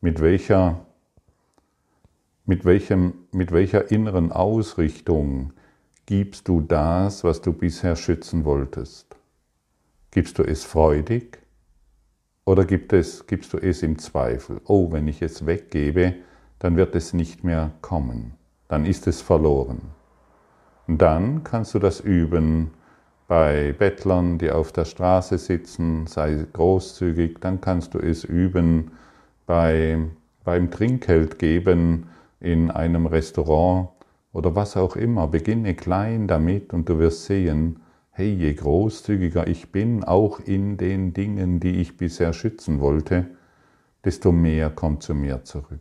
mit 0.00 0.20
welcher, 0.20 0.86
mit 2.44 2.64
welchem, 2.64 3.14
mit 3.32 3.52
welcher 3.52 3.90
inneren 3.90 4.32
Ausrichtung 4.32 5.52
gibst 6.08 6.48
du 6.48 6.62
das, 6.62 7.22
was 7.22 7.42
du 7.42 7.52
bisher 7.52 7.94
schützen 7.94 8.46
wolltest. 8.46 9.14
Gibst 10.10 10.38
du 10.38 10.42
es 10.42 10.64
freudig 10.64 11.38
oder 12.46 12.64
gibt 12.64 12.94
es, 12.94 13.26
gibst 13.26 13.52
du 13.52 13.58
es 13.58 13.82
im 13.82 13.98
Zweifel? 13.98 14.62
Oh, 14.64 14.90
wenn 14.90 15.06
ich 15.06 15.20
es 15.20 15.44
weggebe, 15.44 16.14
dann 16.60 16.76
wird 16.76 16.94
es 16.94 17.12
nicht 17.12 17.44
mehr 17.44 17.72
kommen. 17.82 18.32
Dann 18.68 18.86
ist 18.86 19.06
es 19.06 19.20
verloren. 19.20 19.82
Und 20.86 21.02
dann 21.02 21.44
kannst 21.44 21.74
du 21.74 21.78
das 21.78 22.00
üben 22.00 22.70
bei 23.26 23.74
Bettlern, 23.78 24.38
die 24.38 24.50
auf 24.50 24.72
der 24.72 24.86
Straße 24.86 25.36
sitzen, 25.36 26.06
sei 26.06 26.46
großzügig. 26.54 27.36
Dann 27.42 27.60
kannst 27.60 27.92
du 27.92 27.98
es 27.98 28.24
üben 28.24 28.92
bei, 29.44 29.98
beim 30.42 30.70
Trinkgeld 30.70 31.38
geben 31.38 32.06
in 32.40 32.70
einem 32.70 33.04
Restaurant 33.04 33.90
oder 34.32 34.54
was 34.54 34.76
auch 34.76 34.96
immer. 34.96 35.26
Beginne 35.28 35.74
klein 35.74 36.26
damit 36.26 36.72
und 36.72 36.88
du 36.88 36.98
wirst 36.98 37.24
sehen, 37.24 37.80
hey, 38.10 38.32
je 38.32 38.52
großzügiger 38.54 39.46
ich 39.46 39.70
bin, 39.70 40.04
auch 40.04 40.40
in 40.40 40.76
den 40.76 41.12
Dingen, 41.12 41.60
die 41.60 41.80
ich 41.80 41.96
bisher 41.96 42.32
schützen 42.32 42.80
wollte, 42.80 43.26
desto 44.04 44.32
mehr 44.32 44.70
kommt 44.70 45.02
zu 45.02 45.14
mir 45.14 45.44
zurück. 45.44 45.80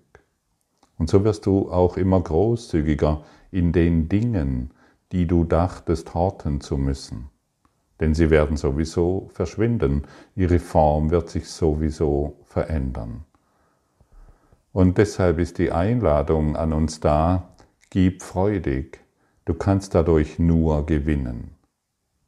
Und 0.97 1.09
so 1.09 1.23
wirst 1.23 1.45
du 1.45 1.71
auch 1.71 1.97
immer 1.97 2.21
großzügiger 2.21 3.23
in 3.51 3.71
den 3.71 4.09
Dingen, 4.09 4.71
die 5.11 5.25
du 5.27 5.43
dachtest 5.43 6.13
horten 6.13 6.61
zu 6.61 6.77
müssen. 6.77 7.29
Denn 7.99 8.13
sie 8.13 8.29
werden 8.29 8.57
sowieso 8.57 9.29
verschwinden, 9.33 10.03
ihre 10.35 10.59
Form 10.59 11.09
wird 11.09 11.29
sich 11.29 11.47
sowieso 11.49 12.37
verändern. 12.43 13.23
Und 14.71 14.97
deshalb 14.97 15.39
ist 15.39 15.57
die 15.57 15.71
Einladung 15.71 16.55
an 16.55 16.73
uns 16.73 16.99
da, 16.99 17.55
gib 17.89 18.23
freudig, 18.23 18.99
du 19.45 19.53
kannst 19.53 19.95
dadurch 19.95 20.39
nur 20.39 20.85
gewinnen. 20.85 21.51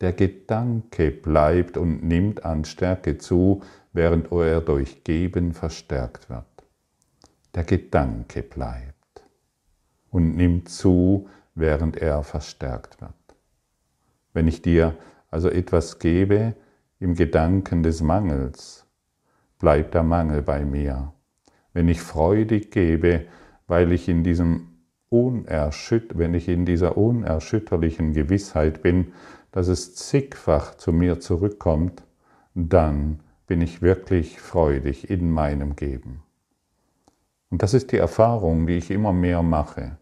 Der 0.02 0.14
Gedanke 0.14 1.12
bleibt 1.12 1.78
und 1.78 2.04
nimmt 2.04 2.46
an 2.46 2.64
Stärke 2.64 3.18
zu, 3.18 3.62
während 3.92 4.32
er 4.32 4.62
durch 4.62 5.04
Geben 5.04 5.54
verstärkt 5.54 6.30
wird. 6.30 6.46
Der 7.54 7.64
Gedanke 7.64 8.44
bleibt 8.44 9.24
und 10.10 10.36
nimmt 10.36 10.70
zu, 10.70 11.28
während 11.56 11.98
er 11.98 12.24
verstärkt 12.24 13.02
wird. 13.02 13.14
Wenn 14.34 14.48
ich 14.48 14.62
dir 14.62 14.96
also 15.30 15.50
etwas 15.50 16.00
gebe 16.00 16.56
im 17.00 17.16
Gedanken 17.16 17.84
des 17.84 18.02
Mangels, 18.02 18.86
bleibt 19.60 19.94
der 19.94 20.04
Mangel 20.04 20.42
bei 20.42 20.64
mir. 20.64 21.14
Wenn 21.74 21.88
ich 21.88 22.02
freudig 22.02 22.72
gebe, 22.72 23.26
weil 23.68 23.92
ich 23.92 24.08
in 24.08 24.24
diesem 24.24 24.79
unerschütt 25.10 26.18
wenn 26.18 26.34
ich 26.34 26.48
in 26.48 26.66
dieser 26.66 26.98
unerschütterlichen 26.98 28.14
Gewissheit 28.14 28.82
bin, 28.82 29.14
dass 29.52 29.68
es 29.68 29.96
zigfach 29.96 30.76
zu 30.76 30.94
mir 30.94 31.20
zurückkommt, 31.20 32.04
dann 32.54 33.20
bin 33.48 33.62
ich 33.62 33.82
wirklich 33.82 34.40
freudig 34.40 35.10
in 35.10 35.32
meinem 35.32 35.76
Geben. 35.76 36.22
Und 37.50 37.64
das 37.64 37.74
ist 37.74 37.92
die 37.92 37.98
Erfahrung, 37.98 38.68
die 38.68 38.78
ich 38.78 38.92
immer 38.92 39.12
mehr 39.12 39.42
mache. 39.42 39.98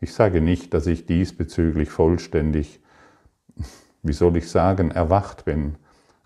Ich 0.00 0.12
sage 0.12 0.40
nicht, 0.40 0.74
dass 0.74 0.86
ich 0.86 1.06
diesbezüglich 1.06 1.88
vollständig, 1.88 2.80
wie 4.02 4.12
soll 4.12 4.36
ich 4.36 4.50
sagen, 4.50 4.90
erwacht 4.90 5.46
bin, 5.46 5.76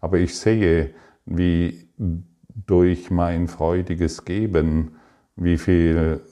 aber 0.00 0.18
ich 0.18 0.36
sehe, 0.36 0.94
wie 1.24 1.88
durch 2.66 3.10
mein 3.10 3.48
freudiges 3.48 4.24
Geben 4.24 4.96
wie 5.36 5.58
viel, 5.58 6.22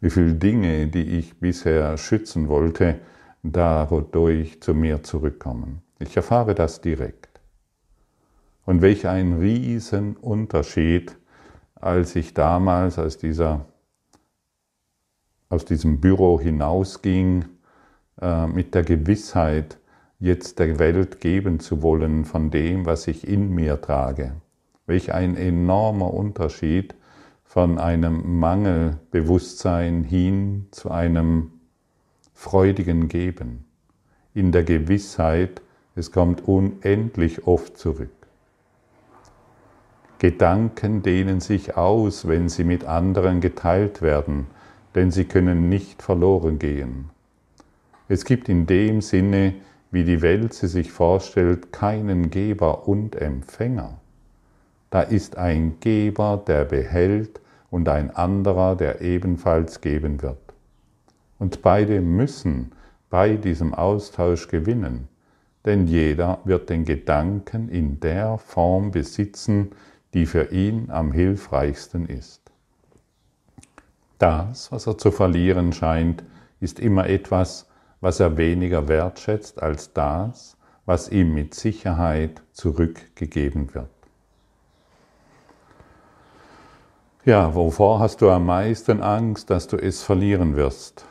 wie 0.00 0.10
viel 0.10 0.34
Dinge, 0.34 0.88
die 0.88 1.18
ich 1.18 1.38
bisher 1.38 1.96
schützen 1.96 2.48
wollte, 2.48 3.00
dadurch 3.42 4.60
zu 4.60 4.74
mir 4.74 5.02
zurückkommen. 5.02 5.82
Ich 5.98 6.16
erfahre 6.16 6.54
das 6.54 6.80
direkt. 6.80 7.40
Und 8.64 8.82
welch 8.82 9.06
ein 9.06 9.34
Riesenunterschied, 9.34 11.16
als 11.74 12.16
ich 12.16 12.34
damals 12.34 12.98
aus, 12.98 13.16
dieser, 13.16 13.66
aus 15.48 15.64
diesem 15.64 16.00
Büro 16.00 16.40
hinausging, 16.40 17.44
äh, 18.20 18.46
mit 18.46 18.74
der 18.74 18.82
Gewissheit, 18.82 19.78
jetzt 20.18 20.58
der 20.58 20.78
Welt 20.78 21.20
geben 21.20 21.60
zu 21.60 21.82
wollen 21.82 22.24
von 22.24 22.50
dem, 22.50 22.86
was 22.86 23.06
ich 23.06 23.28
in 23.28 23.54
mir 23.54 23.80
trage. 23.80 24.32
Welch 24.86 25.12
ein 25.12 25.36
enormer 25.36 26.12
Unterschied 26.12 26.94
von 27.56 27.78
einem 27.78 28.38
Mangelbewusstsein 28.38 30.04
hin 30.04 30.66
zu 30.72 30.90
einem 30.90 31.52
freudigen 32.34 33.08
Geben, 33.08 33.64
in 34.34 34.52
der 34.52 34.62
Gewissheit, 34.62 35.62
es 35.94 36.12
kommt 36.12 36.46
unendlich 36.46 37.46
oft 37.46 37.78
zurück. 37.78 38.10
Gedanken 40.18 41.00
dehnen 41.00 41.40
sich 41.40 41.78
aus, 41.78 42.28
wenn 42.28 42.50
sie 42.50 42.62
mit 42.62 42.84
anderen 42.84 43.40
geteilt 43.40 44.02
werden, 44.02 44.48
denn 44.94 45.10
sie 45.10 45.24
können 45.24 45.70
nicht 45.70 46.02
verloren 46.02 46.58
gehen. 46.58 47.08
Es 48.06 48.26
gibt 48.26 48.50
in 48.50 48.66
dem 48.66 49.00
Sinne, 49.00 49.54
wie 49.90 50.04
die 50.04 50.20
Welt 50.20 50.52
sie 50.52 50.68
sich 50.68 50.92
vorstellt, 50.92 51.72
keinen 51.72 52.28
Geber 52.28 52.86
und 52.86 53.16
Empfänger. 53.16 53.98
Da 54.90 55.00
ist 55.00 55.38
ein 55.38 55.80
Geber, 55.80 56.44
der 56.46 56.66
behält, 56.66 57.40
und 57.70 57.88
ein 57.88 58.14
anderer, 58.14 58.76
der 58.76 59.00
ebenfalls 59.00 59.80
geben 59.80 60.22
wird. 60.22 60.38
Und 61.38 61.62
beide 61.62 62.00
müssen 62.00 62.72
bei 63.10 63.36
diesem 63.36 63.74
Austausch 63.74 64.48
gewinnen, 64.48 65.08
denn 65.64 65.86
jeder 65.86 66.38
wird 66.44 66.70
den 66.70 66.84
Gedanken 66.84 67.68
in 67.68 68.00
der 68.00 68.38
Form 68.38 68.90
besitzen, 68.90 69.70
die 70.14 70.26
für 70.26 70.52
ihn 70.52 70.90
am 70.90 71.12
hilfreichsten 71.12 72.06
ist. 72.06 72.40
Das, 74.18 74.72
was 74.72 74.86
er 74.86 74.96
zu 74.96 75.10
verlieren 75.10 75.72
scheint, 75.72 76.24
ist 76.60 76.80
immer 76.80 77.06
etwas, 77.06 77.68
was 78.00 78.20
er 78.20 78.36
weniger 78.36 78.88
wertschätzt 78.88 79.62
als 79.62 79.92
das, 79.92 80.56
was 80.86 81.10
ihm 81.10 81.34
mit 81.34 81.54
Sicherheit 81.54 82.42
zurückgegeben 82.52 83.74
wird. 83.74 83.90
Ja, 87.26 87.56
wovor 87.56 87.98
hast 87.98 88.22
du 88.22 88.30
am 88.30 88.46
meisten 88.46 89.02
Angst, 89.02 89.50
dass 89.50 89.66
du 89.66 89.76
es 89.76 90.00
verlieren 90.00 90.54
wirst? 90.54 91.04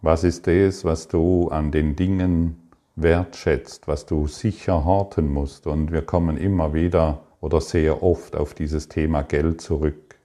Was 0.00 0.24
ist 0.24 0.48
es, 0.48 0.82
was 0.82 1.08
du 1.08 1.48
an 1.48 1.70
den 1.70 1.94
Dingen 1.94 2.70
wertschätzt, 2.96 3.86
was 3.86 4.06
du 4.06 4.26
sicher 4.26 4.86
horten 4.86 5.30
musst? 5.30 5.66
Und 5.66 5.92
wir 5.92 6.00
kommen 6.00 6.38
immer 6.38 6.72
wieder 6.72 7.24
oder 7.42 7.60
sehr 7.60 8.02
oft 8.02 8.34
auf 8.34 8.54
dieses 8.54 8.88
Thema 8.88 9.20
Geld 9.24 9.60
zurück. 9.60 10.18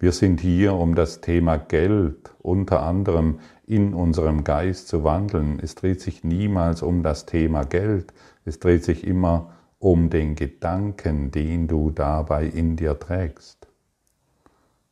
Wir 0.00 0.10
sind 0.10 0.40
hier, 0.40 0.74
um 0.74 0.96
das 0.96 1.20
Thema 1.20 1.56
Geld 1.56 2.34
unter 2.40 2.82
anderem 2.82 3.38
in 3.64 3.94
unserem 3.94 4.42
Geist 4.42 4.88
zu 4.88 5.04
wandeln. 5.04 5.60
Es 5.62 5.76
dreht 5.76 6.00
sich 6.00 6.24
niemals 6.24 6.82
um 6.82 7.04
das 7.04 7.26
Thema 7.26 7.62
Geld, 7.62 8.12
es 8.44 8.58
dreht 8.58 8.82
sich 8.82 9.06
immer 9.06 9.52
um 9.78 10.10
den 10.10 10.34
Gedanken, 10.34 11.30
den 11.30 11.68
du 11.68 11.92
dabei 11.92 12.46
in 12.46 12.74
dir 12.74 12.98
trägst. 12.98 13.65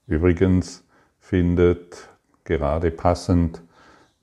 Übrigens 0.06 0.84
findet 1.18 2.08
gerade 2.44 2.90
passend 2.90 3.62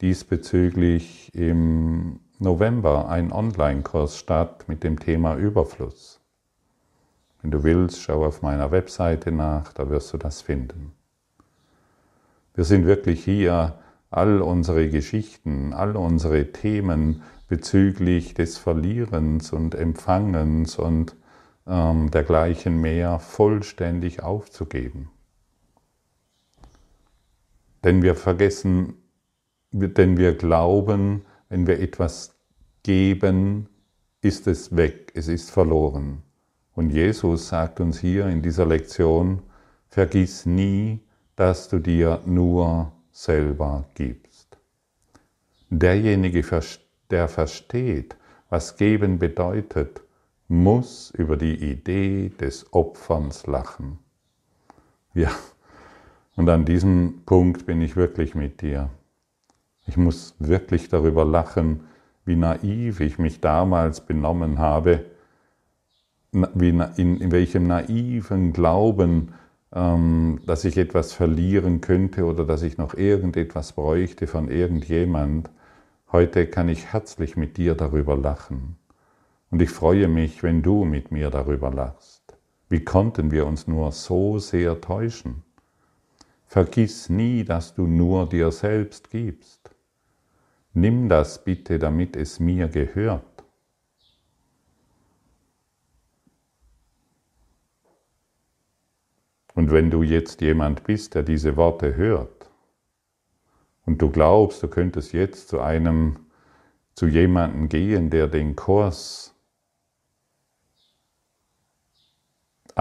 diesbezüglich 0.01 1.33
im 1.33 2.19
November 2.39 3.09
ein 3.09 3.31
Online-Kurs 3.31 4.17
statt 4.17 4.65
mit 4.67 4.83
dem 4.83 4.99
Thema 4.99 5.35
Überfluss. 5.35 6.19
Wenn 7.41 7.51
du 7.51 7.63
willst, 7.63 8.01
schau 8.01 8.25
auf 8.25 8.41
meiner 8.41 8.71
Webseite 8.71 9.31
nach, 9.31 9.73
da 9.73 9.89
wirst 9.89 10.13
du 10.13 10.17
das 10.17 10.41
finden. 10.41 10.93
Wir 12.53 12.63
sind 12.63 12.85
wirklich 12.85 13.23
hier, 13.23 13.79
all 14.11 14.41
unsere 14.41 14.89
Geschichten, 14.89 15.73
all 15.73 15.95
unsere 15.95 16.51
Themen 16.51 17.23
bezüglich 17.47 18.33
des 18.33 18.57
Verlierens 18.57 19.53
und 19.53 19.73
Empfangens 19.73 20.77
und 20.77 21.15
ähm, 21.65 22.11
dergleichen 22.11 22.81
mehr 22.81 23.19
vollständig 23.19 24.21
aufzugeben. 24.21 25.09
Denn 27.83 28.01
wir 28.01 28.15
vergessen, 28.15 28.93
denn 29.71 30.17
wir 30.17 30.35
glauben, 30.35 31.25
wenn 31.49 31.67
wir 31.67 31.79
etwas 31.79 32.35
geben, 32.83 33.67
ist 34.21 34.47
es 34.47 34.75
weg, 34.75 35.11
es 35.15 35.27
ist 35.27 35.51
verloren. 35.51 36.21
Und 36.73 36.91
Jesus 36.91 37.49
sagt 37.49 37.79
uns 37.79 37.99
hier 37.99 38.27
in 38.27 38.41
dieser 38.41 38.65
Lektion, 38.65 39.41
vergiss 39.87 40.45
nie, 40.45 40.99
dass 41.35 41.69
du 41.69 41.79
dir 41.79 42.21
nur 42.25 42.91
selber 43.11 43.85
gibst. 43.95 44.57
Derjenige, 45.69 46.43
der 47.09 47.27
versteht, 47.27 48.15
was 48.49 48.75
geben 48.77 49.19
bedeutet, 49.19 50.01
muss 50.47 51.11
über 51.11 51.37
die 51.37 51.55
Idee 51.71 52.29
des 52.29 52.73
Opferns 52.73 53.47
lachen. 53.47 53.99
Ja, 55.13 55.31
und 56.35 56.49
an 56.49 56.65
diesem 56.65 57.23
Punkt 57.25 57.65
bin 57.65 57.81
ich 57.81 57.95
wirklich 57.95 58.35
mit 58.35 58.61
dir. 58.61 58.89
Ich 59.87 59.97
muss 59.97 60.35
wirklich 60.39 60.89
darüber 60.89 61.25
lachen, 61.25 61.81
wie 62.25 62.35
naiv 62.35 62.99
ich 62.99 63.19
mich 63.19 63.41
damals 63.41 64.01
benommen 64.01 64.59
habe, 64.59 65.05
wie 66.31 66.69
in, 66.69 67.31
welchem 67.31 67.67
naiven 67.67 68.53
Glauben, 68.53 69.33
ähm, 69.73 70.39
dass 70.45 70.63
ich 70.63 70.77
etwas 70.77 71.13
verlieren 71.13 71.81
könnte 71.81 72.25
oder 72.25 72.45
dass 72.45 72.61
ich 72.61 72.77
noch 72.77 72.93
irgendetwas 72.93 73.73
bräuchte 73.73 74.27
von 74.27 74.49
irgendjemand. 74.49 75.49
Heute 76.11 76.47
kann 76.47 76.69
ich 76.69 76.93
herzlich 76.93 77.35
mit 77.35 77.57
dir 77.57 77.75
darüber 77.75 78.15
lachen. 78.15 78.77
Und 79.49 79.61
ich 79.61 79.69
freue 79.69 80.07
mich, 80.07 80.43
wenn 80.43 80.61
du 80.61 80.85
mit 80.85 81.11
mir 81.11 81.29
darüber 81.29 81.71
lachst. 81.71 82.37
Wie 82.69 82.85
konnten 82.85 83.31
wir 83.31 83.45
uns 83.45 83.67
nur 83.67 83.91
so 83.91 84.39
sehr 84.39 84.79
täuschen? 84.79 85.43
Vergiss 86.51 87.07
nie, 87.07 87.45
dass 87.45 87.75
du 87.75 87.87
nur 87.87 88.27
dir 88.27 88.51
selbst 88.51 89.09
gibst. 89.09 89.73
Nimm 90.73 91.07
das 91.07 91.45
bitte, 91.45 91.79
damit 91.79 92.17
es 92.17 92.41
mir 92.41 92.67
gehört. 92.67 93.45
Und 99.53 99.71
wenn 99.71 99.89
du 99.89 100.03
jetzt 100.03 100.41
jemand 100.41 100.83
bist, 100.83 101.15
der 101.15 101.23
diese 101.23 101.55
Worte 101.55 101.95
hört, 101.95 102.49
und 103.85 104.01
du 104.01 104.09
glaubst, 104.09 104.61
du 104.61 104.67
könntest 104.67 105.13
jetzt 105.13 105.47
zu 105.47 105.61
einem, 105.61 106.17
zu 106.95 107.07
jemandem 107.07 107.69
gehen, 107.69 108.09
der 108.09 108.27
den 108.27 108.57
Kurs 108.57 109.30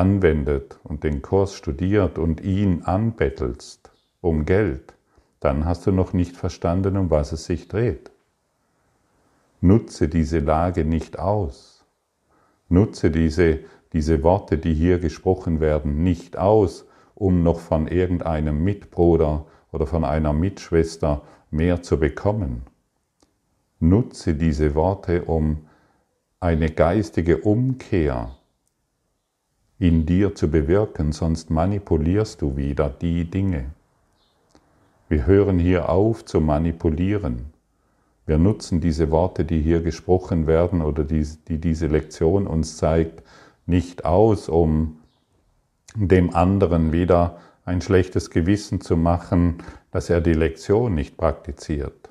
anwendet 0.01 0.81
und 0.83 1.05
den 1.05 1.21
Kurs 1.21 1.55
studiert 1.55 2.17
und 2.19 2.41
ihn 2.41 2.85
anbettelst 2.85 3.91
um 4.23 4.47
Geld, 4.47 4.95
dann 5.41 5.67
hast 5.67 5.87
du 5.87 5.93
noch 5.93 6.15
nicht 6.15 6.39
verstanden, 6.39 6.97
um 6.97 7.11
was 7.11 7.33
es 7.33 7.45
sich 7.45 7.69
dreht. 7.69 8.11
Nutze 9.61 10.09
diese 10.09 10.39
Lage 10.39 10.87
nicht 10.87 11.19
aus. 11.19 11.85
Nutze 12.71 13.11
diese, 13.11 13.59
diese 13.93 14.23
Worte, 14.23 14.57
die 14.57 14.73
hier 14.73 14.99
gesprochen 14.99 15.61
werden, 15.61 16.03
nicht 16.03 16.39
aus, 16.39 16.87
um 17.15 17.43
noch 17.43 17.61
von 17.61 17.87
irgendeinem 17.87 18.65
Mitbruder 18.65 19.45
oder 19.71 19.87
von 19.87 20.05
einer 20.05 20.33
Mitschwester 20.33 21.21
mehr 21.51 21.83
zu 21.83 22.01
bekommen. 22.01 22.63
Nutze 23.81 24.35
diese 24.35 24.75
Worte, 24.75 25.25
um 25.25 25.67
eine 26.41 26.71
geistige 26.71 27.37
Umkehr 27.37 28.35
in 29.81 30.05
dir 30.05 30.35
zu 30.35 30.51
bewirken, 30.51 31.11
sonst 31.11 31.51
manipulierst 31.51 32.43
du 32.43 32.57
wieder 32.57 32.91
die 32.91 33.25
Dinge. 33.25 33.71
Wir 35.09 35.27
hören 35.27 35.59
hier 35.59 35.89
auf 35.89 36.25
zu 36.25 36.41
manipulieren. 36.41 37.47
Wir 38.27 38.37
nutzen 38.37 38.83
diese 38.83 39.11
Worte, 39.11 39.45
die 39.45 39.61
hier 39.61 39.83
gesprochen 39.83 40.47
werden 40.47 40.83
oder 40.83 41.03
die, 41.03 41.27
die 41.49 41.59
diese 41.59 41.87
Lektion 41.87 42.47
uns 42.47 42.77
zeigt, 42.77 43.23
nicht 43.65 44.05
aus, 44.05 44.51
um 44.51 44.99
dem 45.97 46.35
anderen 46.37 46.93
wieder 46.93 47.39
ein 47.65 47.81
schlechtes 47.81 48.31
Gewissen 48.31 48.83
zu 48.83 48.99
machen, 48.99 49.63
dass 49.93 50.11
er 50.11 50.21
die 50.21 50.35
Lektion 50.35 50.95
nicht 50.95 51.17
praktiziert. 51.17 52.11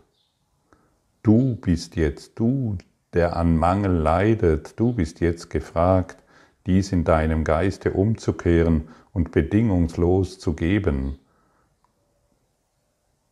Du 1.21 1.55
bist 1.55 1.95
jetzt 1.95 2.39
du, 2.39 2.77
der 3.13 3.35
an 3.37 3.55
Mangel 3.57 3.91
leidet, 3.91 4.79
du 4.79 4.93
bist 4.93 5.19
jetzt 5.19 5.51
gefragt, 5.51 6.17
dies 6.65 6.91
in 6.91 7.03
deinem 7.03 7.43
Geiste 7.43 7.91
umzukehren 7.91 8.89
und 9.13 9.31
bedingungslos 9.31 10.39
zu 10.39 10.53
geben 10.53 11.19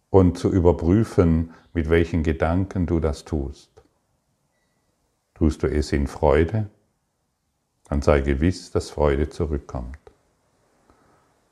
und 0.10 0.38
zu 0.38 0.52
überprüfen, 0.52 1.54
mit 1.74 1.90
welchen 1.90 2.24
Gedanken 2.24 2.86
du 2.86 3.00
das 3.00 3.26
tust. 3.26 3.70
Tust 5.36 5.62
du 5.62 5.68
es 5.68 5.92
in 5.92 6.08
Freude, 6.08 6.70
dann 7.90 8.02
sei 8.02 8.22
gewiss, 8.22 8.72
dass 8.72 8.90
Freude 8.90 9.30
zurückkommt. 9.30 10.00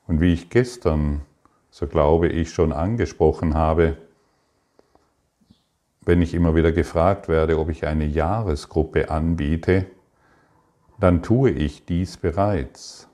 Und 0.08 0.22
wie 0.22 0.34
ich 0.34 0.50
gestern, 0.50 1.22
so 1.70 1.88
glaube 1.88 2.28
ich, 2.28 2.52
schon 2.52 2.74
angesprochen 2.74 3.54
habe, 3.54 3.98
wenn 6.02 6.22
ich 6.22 6.34
immer 6.34 6.56
wieder 6.56 6.72
gefragt 6.72 7.28
werde, 7.28 7.60
ob 7.60 7.70
ich 7.70 7.86
eine 7.86 8.06
Jahresgruppe 8.06 9.10
anbiete, 9.10 9.88
dann 11.00 11.22
tue 11.22 11.52
ich 11.52 11.86
dies 11.86 12.18
bereits. 12.18 13.08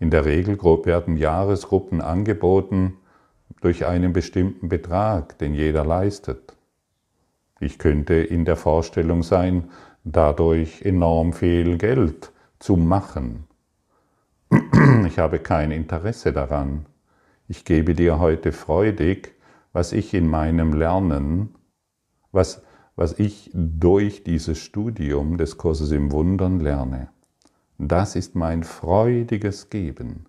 In 0.00 0.10
der 0.10 0.24
Regel 0.24 0.56
werden 0.62 1.16
Jahresgruppen 1.16 2.00
angeboten 2.00 2.98
durch 3.60 3.86
einen 3.86 4.12
bestimmten 4.12 4.68
Betrag, 4.68 5.38
den 5.38 5.54
jeder 5.54 5.84
leistet. 5.84 6.56
Ich 7.60 7.78
könnte 7.78 8.14
in 8.14 8.44
der 8.44 8.56
Vorstellung 8.56 9.22
sein, 9.22 9.70
dadurch 10.04 10.82
enorm 10.82 11.32
viel 11.32 11.76
Geld 11.78 12.32
zu 12.58 12.76
machen. 12.76 13.44
Ich 15.06 15.18
habe 15.18 15.38
kein 15.38 15.70
Interesse 15.70 16.32
daran. 16.32 16.86
Ich 17.48 17.64
gebe 17.64 17.94
dir 17.94 18.18
heute 18.18 18.52
freudig, 18.52 19.34
was 19.72 19.92
ich 19.92 20.14
in 20.14 20.28
meinem 20.28 20.72
Lernen, 20.72 21.54
was, 22.30 22.62
was 22.98 23.16
ich 23.20 23.48
durch 23.54 24.24
dieses 24.24 24.58
Studium 24.58 25.38
des 25.38 25.56
Kurses 25.56 25.92
im 25.92 26.10
Wundern 26.10 26.58
lerne. 26.58 27.10
Das 27.78 28.16
ist 28.16 28.34
mein 28.34 28.64
freudiges 28.64 29.70
Geben. 29.70 30.26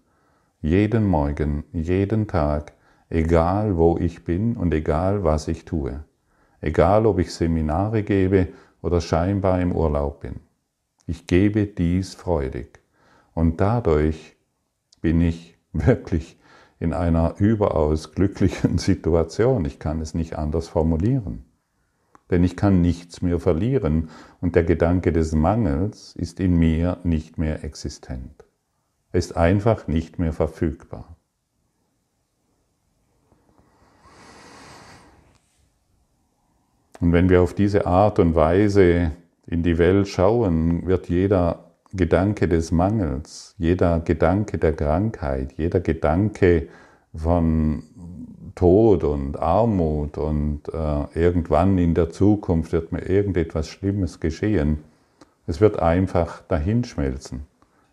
Jeden 0.62 1.08
Morgen, 1.08 1.64
jeden 1.74 2.28
Tag, 2.28 2.74
egal 3.10 3.76
wo 3.76 3.98
ich 3.98 4.24
bin 4.24 4.56
und 4.56 4.72
egal 4.72 5.24
was 5.24 5.48
ich 5.48 5.66
tue. 5.66 6.04
Egal 6.62 7.08
ob 7.08 7.18
ich 7.18 7.34
Seminare 7.34 8.04
gebe 8.04 8.50
oder 8.84 9.02
scheinbar 9.02 9.60
im 9.60 9.72
Urlaub 9.72 10.20
bin. 10.20 10.36
Ich 11.08 11.26
gebe 11.26 11.66
dies 11.66 12.14
freudig. 12.14 12.82
Und 13.34 13.62
dadurch 13.62 14.36
bin 15.02 15.22
ich 15.22 15.58
wirklich 15.74 16.38
in 16.80 16.94
einer 16.94 17.34
überaus 17.40 18.12
glücklichen 18.12 18.78
Situation. 18.78 19.66
Ich 19.66 19.80
kann 19.80 20.02
es 20.02 20.14
nicht 20.14 20.38
anders 20.38 20.68
formulieren. 20.68 21.49
Denn 22.30 22.44
ich 22.44 22.56
kann 22.56 22.82
nichts 22.82 23.22
mehr 23.22 23.40
verlieren 23.40 24.10
und 24.40 24.56
der 24.56 24.64
Gedanke 24.64 25.12
des 25.12 25.34
Mangels 25.34 26.16
ist 26.16 26.40
in 26.40 26.58
mir 26.58 26.98
nicht 27.04 27.38
mehr 27.38 27.64
existent. 27.64 28.46
Er 29.12 29.20
ist 29.20 29.36
einfach 29.36 29.88
nicht 29.88 30.20
mehr 30.20 30.34
verfügbar. 30.34 31.16
Und 37.00 37.14
wenn 37.14 37.30
wir 37.30 37.42
auf 37.42 37.54
diese 37.54 37.86
Art 37.86 38.20
und 38.20 38.36
Weise 38.36 39.12
in 39.48 39.64
die 39.64 39.78
Welt 39.78 40.08
schauen, 40.08 40.86
wird 40.86 41.10
jeder 41.10 41.72
Gedanke 41.94 42.48
des 42.48 42.72
Mangels, 42.72 43.56
jeder 43.58 44.00
Gedanke 44.02 44.58
der 44.58 44.74
Krankheit, 44.74 45.54
jeder 45.58 45.80
Gedanke 45.80 46.68
von 47.16 47.84
Tod 48.60 49.06
und 49.06 49.40
Armut 49.40 50.18
und 50.18 50.68
äh, 50.68 51.18
irgendwann 51.18 51.78
in 51.78 51.94
der 51.94 52.10
Zukunft 52.10 52.74
wird 52.74 52.92
mir 52.92 53.08
irgendetwas 53.08 53.70
Schlimmes 53.70 54.20
geschehen. 54.20 54.84
Es 55.48 55.62
wird 55.62 55.80
einfach 55.80 56.42
dahinschmelzen. 56.42 57.46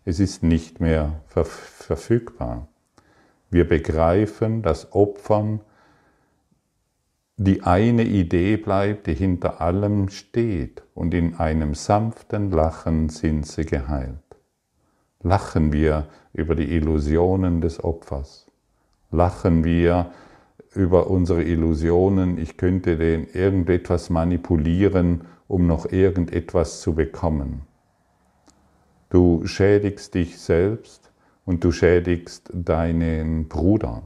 Es 0.03 0.19
ist 0.19 0.43
nicht 0.43 0.81
mehr 0.81 1.21
verfügbar. 1.29 2.67
Wir 3.49 3.65
begreifen, 3.65 4.61
dass 4.61 4.91
Opfern 4.91 5.61
die 7.37 7.63
eine 7.63 8.03
Idee 8.03 8.57
bleibt, 8.57 9.07
die 9.07 9.13
hinter 9.13 9.61
allem 9.61 10.09
steht, 10.09 10.83
und 10.93 11.13
in 11.13 11.35
einem 11.35 11.75
sanften 11.75 12.51
Lachen 12.51 13.07
sind 13.07 13.47
sie 13.47 13.63
geheilt. 13.65 14.17
Lachen 15.23 15.71
wir 15.71 16.09
über 16.33 16.55
die 16.55 16.75
Illusionen 16.75 17.61
des 17.61 17.81
Opfers. 17.81 18.47
Lachen 19.11 19.63
wir 19.63 20.11
über 20.77 21.09
unsere 21.09 21.43
Illusionen, 21.43 22.37
ich 22.37 22.55
könnte 22.55 22.97
den 22.97 23.27
irgendetwas 23.27 24.09
manipulieren, 24.09 25.21
um 25.47 25.67
noch 25.67 25.91
irgendetwas 25.91 26.81
zu 26.81 26.93
bekommen. 26.93 27.61
Du 29.09 29.45
schädigst 29.45 30.13
dich 30.13 30.37
selbst 30.37 31.11
und 31.45 31.63
du 31.63 31.71
schädigst 31.71 32.51
deinen 32.53 33.47
Bruder. 33.47 34.03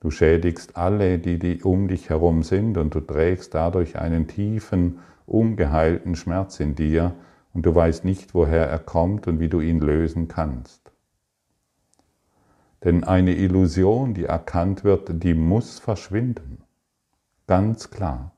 Du 0.00 0.10
schädigst 0.10 0.76
alle, 0.76 1.18
die, 1.18 1.38
die 1.38 1.62
um 1.62 1.88
dich 1.88 2.10
herum 2.10 2.42
sind 2.42 2.78
und 2.78 2.94
du 2.94 3.00
trägst 3.00 3.54
dadurch 3.54 3.98
einen 3.98 4.28
tiefen, 4.28 5.00
ungeheilten 5.26 6.14
Schmerz 6.14 6.60
in 6.60 6.74
dir 6.76 7.14
und 7.52 7.66
du 7.66 7.74
weißt 7.74 8.04
nicht, 8.04 8.34
woher 8.34 8.68
er 8.68 8.78
kommt 8.78 9.26
und 9.26 9.40
wie 9.40 9.48
du 9.48 9.60
ihn 9.60 9.80
lösen 9.80 10.28
kannst. 10.28 10.87
Denn 12.88 13.04
eine 13.04 13.34
Illusion, 13.34 14.14
die 14.14 14.24
erkannt 14.24 14.82
wird, 14.82 15.22
die 15.22 15.34
muss 15.34 15.78
verschwinden. 15.78 16.64
Ganz 17.46 17.90
klar. 17.90 18.32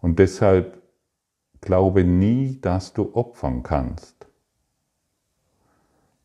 Und 0.00 0.18
deshalb 0.18 0.82
glaube 1.60 2.02
nie, 2.02 2.60
dass 2.60 2.92
du 2.92 3.14
opfern 3.14 3.62
kannst. 3.62 4.26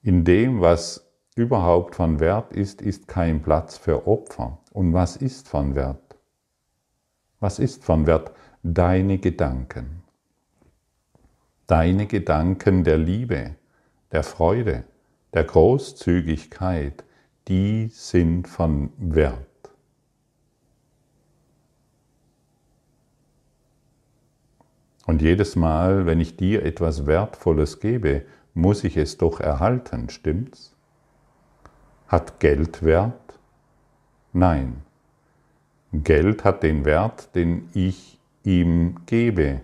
In 0.01 0.23
dem, 0.23 0.61
was 0.61 1.07
überhaupt 1.35 1.93
von 1.93 2.19
Wert 2.19 2.53
ist, 2.53 2.81
ist 2.81 3.07
kein 3.07 3.43
Platz 3.43 3.77
für 3.77 4.07
Opfer. 4.07 4.57
Und 4.71 4.91
was 4.91 5.15
ist 5.15 5.47
von 5.47 5.75
Wert? 5.75 6.17
Was 7.39 7.59
ist 7.59 7.83
von 7.83 8.07
Wert? 8.07 8.31
Deine 8.63 9.19
Gedanken. 9.19 10.01
Deine 11.67 12.07
Gedanken 12.07 12.83
der 12.83 12.97
Liebe, 12.97 13.57
der 14.11 14.23
Freude, 14.23 14.85
der 15.33 15.43
Großzügigkeit, 15.43 17.03
die 17.47 17.89
sind 17.91 18.47
von 18.47 18.91
Wert. 18.97 19.45
Und 25.05 25.21
jedes 25.21 25.55
Mal, 25.55 26.05
wenn 26.05 26.19
ich 26.19 26.37
dir 26.37 26.63
etwas 26.63 27.07
Wertvolles 27.07 27.79
gebe, 27.79 28.25
muss 28.53 28.83
ich 28.83 28.95
es 28.97 29.17
doch 29.17 29.39
erhalten, 29.39 30.09
stimmt's? 30.09 30.75
Hat 32.07 32.39
Geld 32.39 32.83
Wert? 32.83 33.39
Nein. 34.33 34.83
Geld 35.91 36.43
hat 36.43 36.61
den 36.61 36.85
Wert, 36.85 37.33
den 37.33 37.69
ich 37.73 38.19
ihm 38.43 38.97
gebe. 39.07 39.61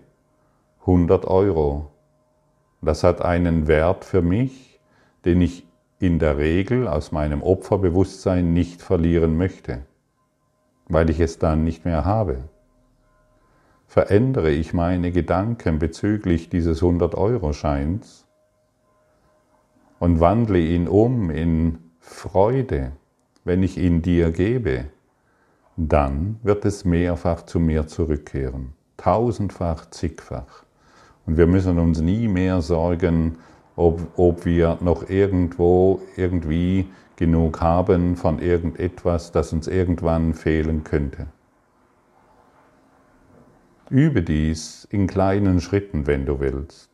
100 0.82 1.26
Euro. 1.26 1.92
Das 2.82 3.04
hat 3.04 3.22
einen 3.22 3.68
Wert 3.68 4.06
für 4.06 4.22
mich, 4.22 4.75
den 5.26 5.42
ich 5.42 5.68
in 6.00 6.20
der 6.20 6.38
Regel 6.38 6.88
aus 6.88 7.12
meinem 7.12 7.42
Opferbewusstsein 7.42 8.54
nicht 8.54 8.82
verlieren 8.82 9.38
möchte, 9.38 9.86
weil 10.88 11.10
ich 11.10 11.20
es 11.20 11.40
dann 11.40 11.64
nicht 11.64 11.86
mehr 11.86 12.06
habe. 12.06 12.50
Verändere 13.88 14.52
ich 14.52 14.74
meine 14.74 15.12
Gedanken 15.12 15.80
bezüglich 15.80 16.50
dieses 16.50 16.82
100-Euro-Scheins 16.82 18.26
und 20.00 20.20
wandle 20.20 20.60
ihn 20.60 20.88
um 20.88 21.30
in 21.30 21.80
Freude, 22.00 22.92
wenn 23.44 23.64
ich 23.64 23.78
ihn 23.78 24.02
dir 24.02 24.32
gebe, 24.32 24.86
dann 25.78 26.40
wird 26.44 26.66
es 26.66 26.86
mehrfach 26.86 27.44
zu 27.44 27.60
mir 27.60 27.88
zurückkehren. 27.88 28.74
Tausendfach, 28.98 29.90
zigfach. 29.90 30.64
Und 31.26 31.38
wir 31.38 31.48
müssen 31.48 31.80
uns 31.80 32.00
nie 32.02 32.28
mehr 32.28 32.62
sorgen, 32.62 33.38
ob, 33.76 34.08
ob 34.18 34.46
wir 34.46 34.78
noch 34.82 35.10
irgendwo, 35.10 36.02
irgendwie 36.16 36.88
genug 37.16 37.62
haben 37.62 38.16
von 38.16 38.40
irgendetwas, 38.40 39.32
das 39.32 39.54
uns 39.54 39.68
irgendwann 39.68 40.34
fehlen 40.34 40.84
könnte. 40.84 41.28
Übe 43.90 44.24
dies 44.24 44.88
in 44.90 45.08
kleinen 45.08 45.62
Schritten, 45.62 46.08
wenn 46.08 46.26
du 46.26 46.40
willst. 46.40 46.90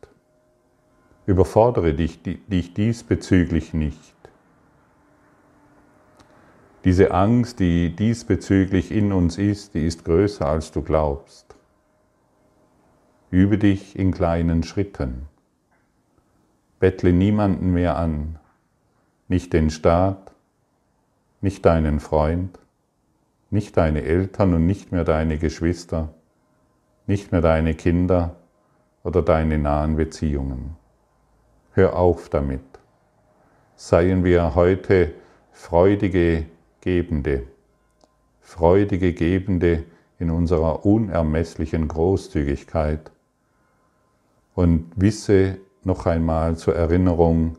Überfordere 1.24 1.94
dich, 1.94 2.20
dich 2.22 2.74
diesbezüglich 2.74 3.72
nicht. 3.72 4.14
Diese 6.84 7.12
Angst, 7.12 7.60
die 7.60 7.94
diesbezüglich 7.94 8.90
in 8.90 9.12
uns 9.12 9.38
ist, 9.38 9.74
die 9.74 9.86
ist 9.86 10.04
größer, 10.04 10.46
als 10.46 10.72
du 10.72 10.82
glaubst. 10.82 11.54
Übe 13.30 13.56
dich 13.56 13.96
in 13.96 14.12
kleinen 14.12 14.64
Schritten. 14.64 15.28
Bettle 16.82 17.12
niemanden 17.12 17.72
mehr 17.72 17.96
an, 17.96 18.40
nicht 19.28 19.52
den 19.52 19.70
Staat, 19.70 20.32
nicht 21.40 21.64
deinen 21.64 22.00
Freund, 22.00 22.58
nicht 23.50 23.76
deine 23.76 24.02
Eltern 24.02 24.52
und 24.52 24.66
nicht 24.66 24.90
mehr 24.90 25.04
deine 25.04 25.38
Geschwister, 25.38 26.12
nicht 27.06 27.30
mehr 27.30 27.40
deine 27.40 27.74
Kinder 27.74 28.34
oder 29.04 29.22
deine 29.22 29.58
nahen 29.58 29.94
Beziehungen. 29.94 30.76
Hör 31.70 31.94
auf 31.94 32.28
damit. 32.30 32.64
seien 33.76 34.24
wir 34.24 34.56
heute 34.56 35.14
freudige 35.52 36.46
Gebende, 36.80 37.44
freudige 38.40 39.12
Gebende 39.12 39.84
in 40.18 40.32
unserer 40.32 40.84
unermesslichen 40.84 41.86
Großzügigkeit. 41.86 43.12
Und 44.56 44.90
wisse 44.96 45.60
noch 45.86 46.06
einmal 46.06 46.56
zur 46.56 46.76
Erinnerung, 46.76 47.56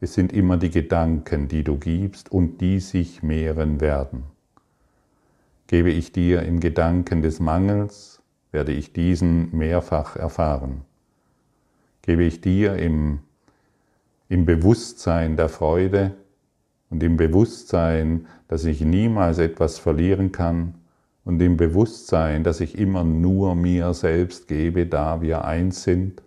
es 0.00 0.14
sind 0.14 0.32
immer 0.32 0.56
die 0.56 0.70
Gedanken, 0.70 1.48
die 1.48 1.64
du 1.64 1.78
gibst 1.78 2.30
und 2.30 2.60
die 2.60 2.80
sich 2.80 3.22
mehren 3.22 3.80
werden. 3.80 4.24
Gebe 5.66 5.90
ich 5.90 6.12
dir 6.12 6.42
im 6.42 6.60
Gedanken 6.60 7.22
des 7.22 7.40
Mangels, 7.40 8.22
werde 8.52 8.72
ich 8.72 8.92
diesen 8.92 9.56
mehrfach 9.56 10.16
erfahren. 10.16 10.82
Gebe 12.02 12.24
ich 12.24 12.40
dir 12.40 12.76
im, 12.76 13.20
im 14.28 14.44
Bewusstsein 14.44 15.36
der 15.36 15.48
Freude 15.48 16.14
und 16.90 17.02
im 17.02 17.16
Bewusstsein, 17.16 18.26
dass 18.46 18.64
ich 18.66 18.82
niemals 18.82 19.38
etwas 19.38 19.78
verlieren 19.78 20.32
kann 20.32 20.74
und 21.24 21.40
im 21.40 21.56
Bewusstsein, 21.56 22.44
dass 22.44 22.60
ich 22.60 22.78
immer 22.78 23.04
nur 23.04 23.54
mir 23.54 23.94
selbst 23.94 24.48
gebe, 24.48 24.86
da 24.86 25.22
wir 25.22 25.44
eins 25.44 25.82
sind, 25.82 26.22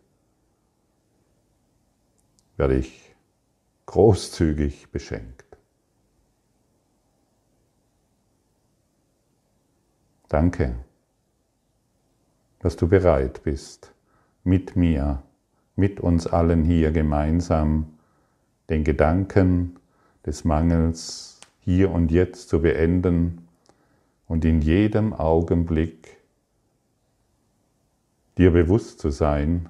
werde 2.58 2.76
ich 2.76 3.16
großzügig 3.86 4.92
beschenkt. 4.92 5.46
Danke, 10.28 10.76
dass 12.60 12.76
du 12.76 12.88
bereit 12.88 13.44
bist, 13.44 13.94
mit 14.44 14.76
mir, 14.76 15.24
mit 15.76 16.00
uns 16.00 16.28
allen 16.28 16.66
hier 16.66 16.92
gemeinsam 16.92 17.98
den 18.70 18.84
Gedanken 18.84 19.80
des 20.26 20.44
Mangels 20.44 21.40
hier 21.62 21.92
und 21.92 22.12
jetzt 22.12 22.50
zu 22.50 22.62
beenden 22.62 23.48
und 24.28 24.44
in 24.44 24.62
jedem 24.62 25.14
Augenblick 25.14 26.18
dir 28.38 28.52
bewusst 28.52 29.00
zu 29.00 29.10
sein, 29.10 29.70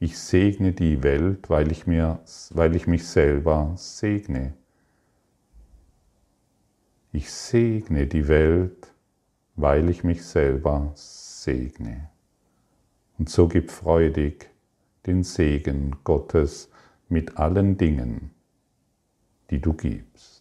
ich 0.00 0.18
segne 0.18 0.72
die 0.72 1.02
Welt, 1.02 1.50
weil 1.50 1.72
ich, 1.72 1.86
mir, 1.86 2.20
weil 2.50 2.76
ich 2.76 2.86
mich 2.86 3.06
selber 3.06 3.72
segne. 3.76 4.54
Ich 7.12 7.32
segne 7.32 8.06
die 8.06 8.28
Welt, 8.28 8.92
weil 9.56 9.88
ich 9.88 10.04
mich 10.04 10.24
selber 10.24 10.92
segne. 10.94 12.10
Und 13.18 13.28
so 13.28 13.48
gib 13.48 13.70
freudig 13.70 14.48
den 15.06 15.24
Segen 15.24 15.96
Gottes 16.04 16.70
mit 17.08 17.36
allen 17.36 17.76
Dingen, 17.76 18.30
die 19.50 19.60
du 19.60 19.72
gibst. 19.72 20.37